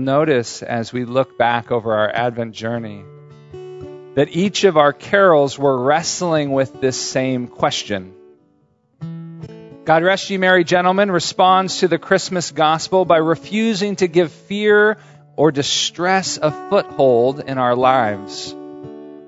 Notice 0.08 0.64
as 0.64 0.94
we 0.94 1.04
look 1.04 1.38
back 1.38 1.70
over 1.70 1.94
our 1.94 2.10
Advent 2.10 2.56
journey 2.56 3.04
that 4.16 4.30
each 4.32 4.64
of 4.64 4.78
our 4.78 4.94
carols 4.94 5.60
were 5.60 5.84
wrestling 5.84 6.52
with 6.54 6.80
this 6.80 6.98
same 6.98 7.48
question. 7.48 8.14
God 9.84 10.04
Rest 10.04 10.30
Ye 10.30 10.38
Merry 10.38 10.64
Gentlemen 10.64 11.12
responds 11.12 11.80
to 11.80 11.90
the 11.90 12.00
Christmas 12.00 12.52
gospel 12.52 13.04
by 13.04 13.18
refusing 13.18 13.98
to 13.98 14.08
give 14.08 14.32
fear 14.32 14.98
or 15.36 15.52
distress 15.52 16.40
a 16.42 16.52
foothold 16.70 17.42
in 17.42 17.58
our 17.58 17.76
lives. 17.76 18.56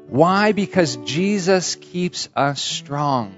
Why? 0.07 0.53
Because 0.53 0.95
Jesus 0.95 1.75
keeps 1.75 2.29
us 2.37 2.61
strong. 2.61 3.35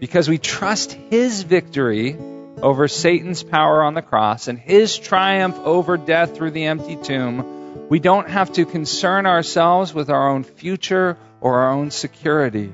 Because 0.00 0.28
we 0.28 0.36
trust 0.36 0.92
His 0.92 1.42
victory 1.44 2.14
over 2.62 2.88
Satan's 2.88 3.42
power 3.42 3.82
on 3.82 3.94
the 3.94 4.02
cross 4.02 4.48
and 4.48 4.58
His 4.58 4.98
triumph 4.98 5.58
over 5.58 5.96
death 5.96 6.36
through 6.36 6.52
the 6.52 6.64
empty 6.64 6.96
tomb 6.96 7.56
we 7.88 8.00
don't 8.00 8.28
have 8.28 8.52
to 8.54 8.66
concern 8.66 9.26
ourselves 9.26 9.94
with 9.94 10.10
our 10.10 10.30
own 10.30 10.42
future 10.42 11.16
or 11.40 11.60
our 11.60 11.72
own 11.72 11.92
security. 11.92 12.72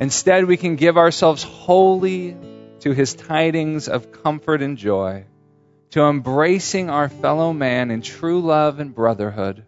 Instead, 0.00 0.46
we 0.46 0.56
can 0.56 0.76
give 0.76 0.96
ourselves 0.96 1.42
wholly 1.42 2.36
to 2.80 2.92
his 2.92 3.14
tidings 3.14 3.88
of 3.88 4.22
comfort 4.22 4.62
and 4.62 4.78
joy, 4.78 5.24
to 5.90 6.02
embracing 6.02 6.88
our 6.88 7.08
fellow 7.08 7.52
man 7.52 7.90
in 7.90 8.00
true 8.00 8.40
love 8.40 8.80
and 8.80 8.94
brotherhood 8.94 9.64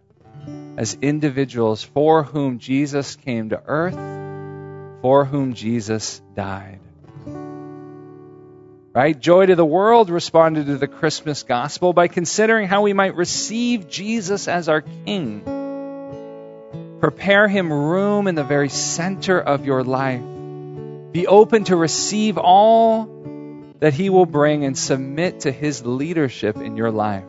as 0.77 0.97
individuals 1.01 1.83
for 1.83 2.23
whom 2.23 2.57
Jesus 2.57 3.15
came 3.17 3.49
to 3.49 3.61
earth, 3.65 5.01
for 5.01 5.25
whom 5.25 5.53
Jesus 5.53 6.21
died. 6.33 6.70
Right? 8.93 9.17
Joy 9.17 9.45
to 9.45 9.55
the 9.55 9.65
World 9.65 10.09
responded 10.09 10.65
to 10.65 10.77
the 10.77 10.87
Christmas 10.87 11.43
gospel 11.43 11.93
by 11.93 12.09
considering 12.09 12.67
how 12.67 12.81
we 12.81 12.91
might 12.91 13.15
receive 13.15 13.87
Jesus 13.87 14.49
as 14.49 14.67
our 14.67 14.81
King. 14.81 15.43
Prepare 16.99 17.47
him 17.47 17.71
room 17.71 18.27
in 18.27 18.35
the 18.35 18.43
very 18.43 18.67
center 18.67 19.39
of 19.39 19.65
your 19.65 19.83
life. 19.85 20.21
Be 21.13 21.25
open 21.25 21.63
to 21.65 21.77
receive 21.77 22.37
all 22.37 23.09
that 23.79 23.93
he 23.93 24.09
will 24.09 24.25
bring 24.25 24.65
and 24.65 24.77
submit 24.77 25.41
to 25.41 25.51
his 25.51 25.85
leadership 25.85 26.57
in 26.57 26.75
your 26.75 26.91
life. 26.91 27.23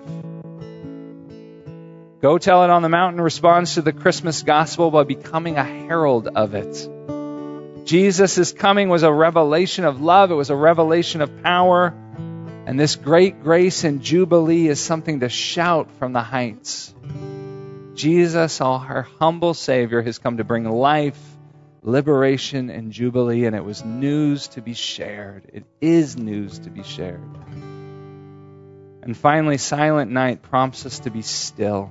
Go 2.21 2.39
Tell 2.39 2.65
It 2.65 2.71
on 2.71 2.83
the 2.83 2.89
Mountain 2.89 3.21
responds 3.21 3.75
to 3.75 3.83
the 3.83 3.93
Christmas 3.93 4.43
gospel 4.43 4.91
by 4.91 5.05
becoming 5.05 5.57
a 5.57 5.65
herald 5.65 6.27
of 6.29 6.55
it. 6.55 6.89
Jesus' 7.85 8.53
coming 8.53 8.89
was 8.89 9.03
a 9.03 9.13
revelation 9.13 9.85
of 9.85 10.01
love, 10.01 10.31
it 10.31 10.35
was 10.35 10.51
a 10.51 10.57
revelation 10.57 11.21
of 11.21 11.43
power. 11.43 11.95
And 12.65 12.79
this 12.79 12.95
great 12.95 13.43
grace 13.43 13.83
and 13.83 14.03
jubilee 14.03 14.69
is 14.69 14.79
something 14.79 15.21
to 15.21 15.29
shout 15.29 15.91
from 15.99 16.13
the 16.13 16.23
heights. 16.23 16.95
Jesus, 17.95 18.61
our 18.61 19.03
humble 19.19 19.53
Savior, 19.53 20.01
has 20.01 20.19
come 20.19 20.37
to 20.37 20.45
bring 20.45 20.65
life, 20.65 21.21
liberation, 21.83 22.71
and 22.71 22.93
jubilee, 22.93 23.47
and 23.47 23.57
it 23.57 23.65
was 23.65 23.85
news 23.85 24.49
to 24.49 24.63
be 24.63 24.75
shared. 24.75 25.51
It 25.53 25.65
is 25.81 26.17
news 26.17 26.61
to 26.61 26.71
be 26.71 26.85
shared. 26.85 27.21
And 29.03 29.17
finally, 29.17 29.59
Silent 29.59 30.13
Night 30.13 30.43
prompts 30.43 30.87
us 30.87 31.01
to 31.01 31.11
be 31.11 31.23
still, 31.23 31.91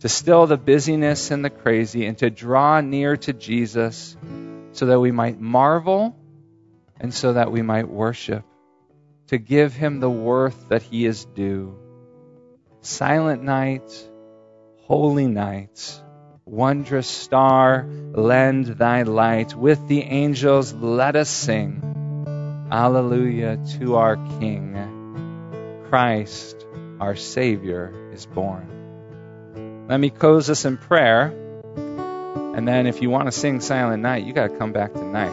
to 0.00 0.08
still 0.08 0.46
the 0.46 0.56
busyness 0.56 1.30
and 1.30 1.44
the 1.44 1.50
crazy, 1.50 2.06
and 2.06 2.16
to 2.18 2.30
draw 2.30 2.80
near 2.80 3.18
to 3.18 3.34
Jesus 3.34 4.16
so 4.72 4.86
that 4.86 5.00
we 5.00 5.10
might 5.10 5.40
marvel 5.40 6.16
and 7.00 7.12
so 7.14 7.32
that 7.32 7.50
we 7.50 7.62
might 7.62 7.88
worship, 7.88 8.44
to 9.28 9.38
give 9.38 9.74
him 9.74 10.00
the 10.00 10.10
worth 10.10 10.68
that 10.68 10.82
he 10.82 11.06
is 11.06 11.24
due. 11.24 11.78
Silent 12.82 13.42
night, 13.42 13.90
holy 14.82 15.26
night, 15.26 16.00
wondrous 16.44 17.06
star, 17.06 17.86
lend 17.86 18.66
thy 18.66 19.02
light. 19.02 19.54
With 19.54 19.88
the 19.88 20.02
angels, 20.02 20.72
let 20.74 21.16
us 21.16 21.30
sing. 21.30 22.66
Alleluia 22.70 23.58
to 23.78 23.96
our 23.96 24.16
King. 24.38 24.76
Christ, 25.88 26.66
our 27.00 27.16
Savior, 27.16 28.10
is 28.12 28.26
born. 28.26 29.86
Let 29.88 29.98
me 29.98 30.10
close 30.10 30.46
this 30.46 30.64
in 30.64 30.76
prayer. 30.76 31.34
And 32.60 32.68
then 32.68 32.86
if 32.86 33.00
you 33.00 33.08
want 33.08 33.24
to 33.24 33.32
sing 33.32 33.62
Silent 33.62 34.02
Night, 34.02 34.26
you 34.26 34.34
got 34.34 34.50
to 34.50 34.58
come 34.58 34.72
back 34.72 34.92
tonight. 34.92 35.32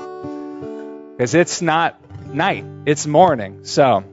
Because 1.17 1.35
it's 1.35 1.61
not 1.61 1.99
night, 2.25 2.63
it's 2.85 3.05
morning. 3.05 3.65
So, 3.65 4.05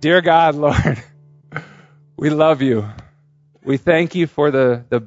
dear 0.00 0.20
God, 0.20 0.54
Lord, 0.56 1.00
we 2.16 2.30
love 2.30 2.60
you. 2.60 2.88
We 3.62 3.76
thank 3.76 4.16
you 4.16 4.26
for 4.26 4.50
the, 4.50 4.84
the 4.88 5.06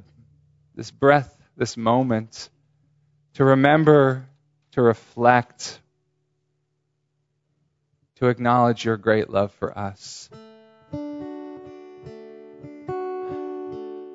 this 0.74 0.90
breath, 0.90 1.36
this 1.58 1.76
moment 1.76 2.50
to 3.34 3.44
remember, 3.44 4.26
to 4.72 4.82
reflect, 4.82 5.82
to 8.20 8.28
acknowledge 8.28 8.86
your 8.86 8.96
great 8.96 9.30
love 9.30 9.52
for 9.56 9.78
us. 9.78 10.30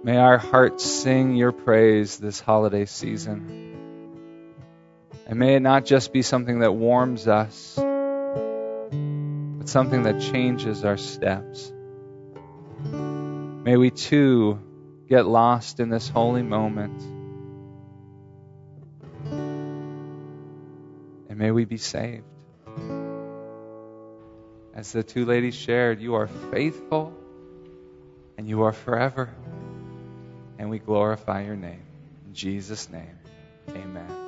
May 0.03 0.17
our 0.17 0.39
hearts 0.39 0.83
sing 0.83 1.37
your 1.37 1.53
praise 1.53 2.17
this 2.17 2.41
holiday 2.41 2.87
season. 2.87 3.77
And 5.27 5.39
may 5.39 5.57
it 5.57 5.61
not 5.61 5.85
just 5.85 6.11
be 6.11 6.23
something 6.23 6.61
that 6.61 6.73
warms 6.73 7.29
us, 7.29 7.75
but 7.77 9.69
something 9.69 10.05
that 10.05 10.23
changes 10.23 10.87
our 10.87 10.97
steps. 10.97 11.71
May 12.83 13.77
we 13.77 13.91
too 13.91 14.59
get 15.07 15.27
lost 15.27 15.81
in 15.81 15.91
this 15.91 16.09
holy 16.09 16.43
moment. 16.43 17.03
And 21.29 21.39
may 21.39 21.51
we 21.51 21.67
be 21.67 21.77
saved. 21.77 22.25
As 24.75 24.93
the 24.93 25.03
two 25.03 25.27
ladies 25.27 25.55
shared, 25.55 26.01
you 26.01 26.15
are 26.15 26.27
faithful 26.27 27.13
and 28.39 28.49
you 28.49 28.63
are 28.63 28.73
forever. 28.73 29.29
And 30.61 30.69
we 30.69 30.79
glorify 30.79 31.45
your 31.45 31.57
name. 31.57 31.81
In 32.27 32.35
Jesus' 32.35 32.91
name, 32.91 33.19
amen. 33.71 34.20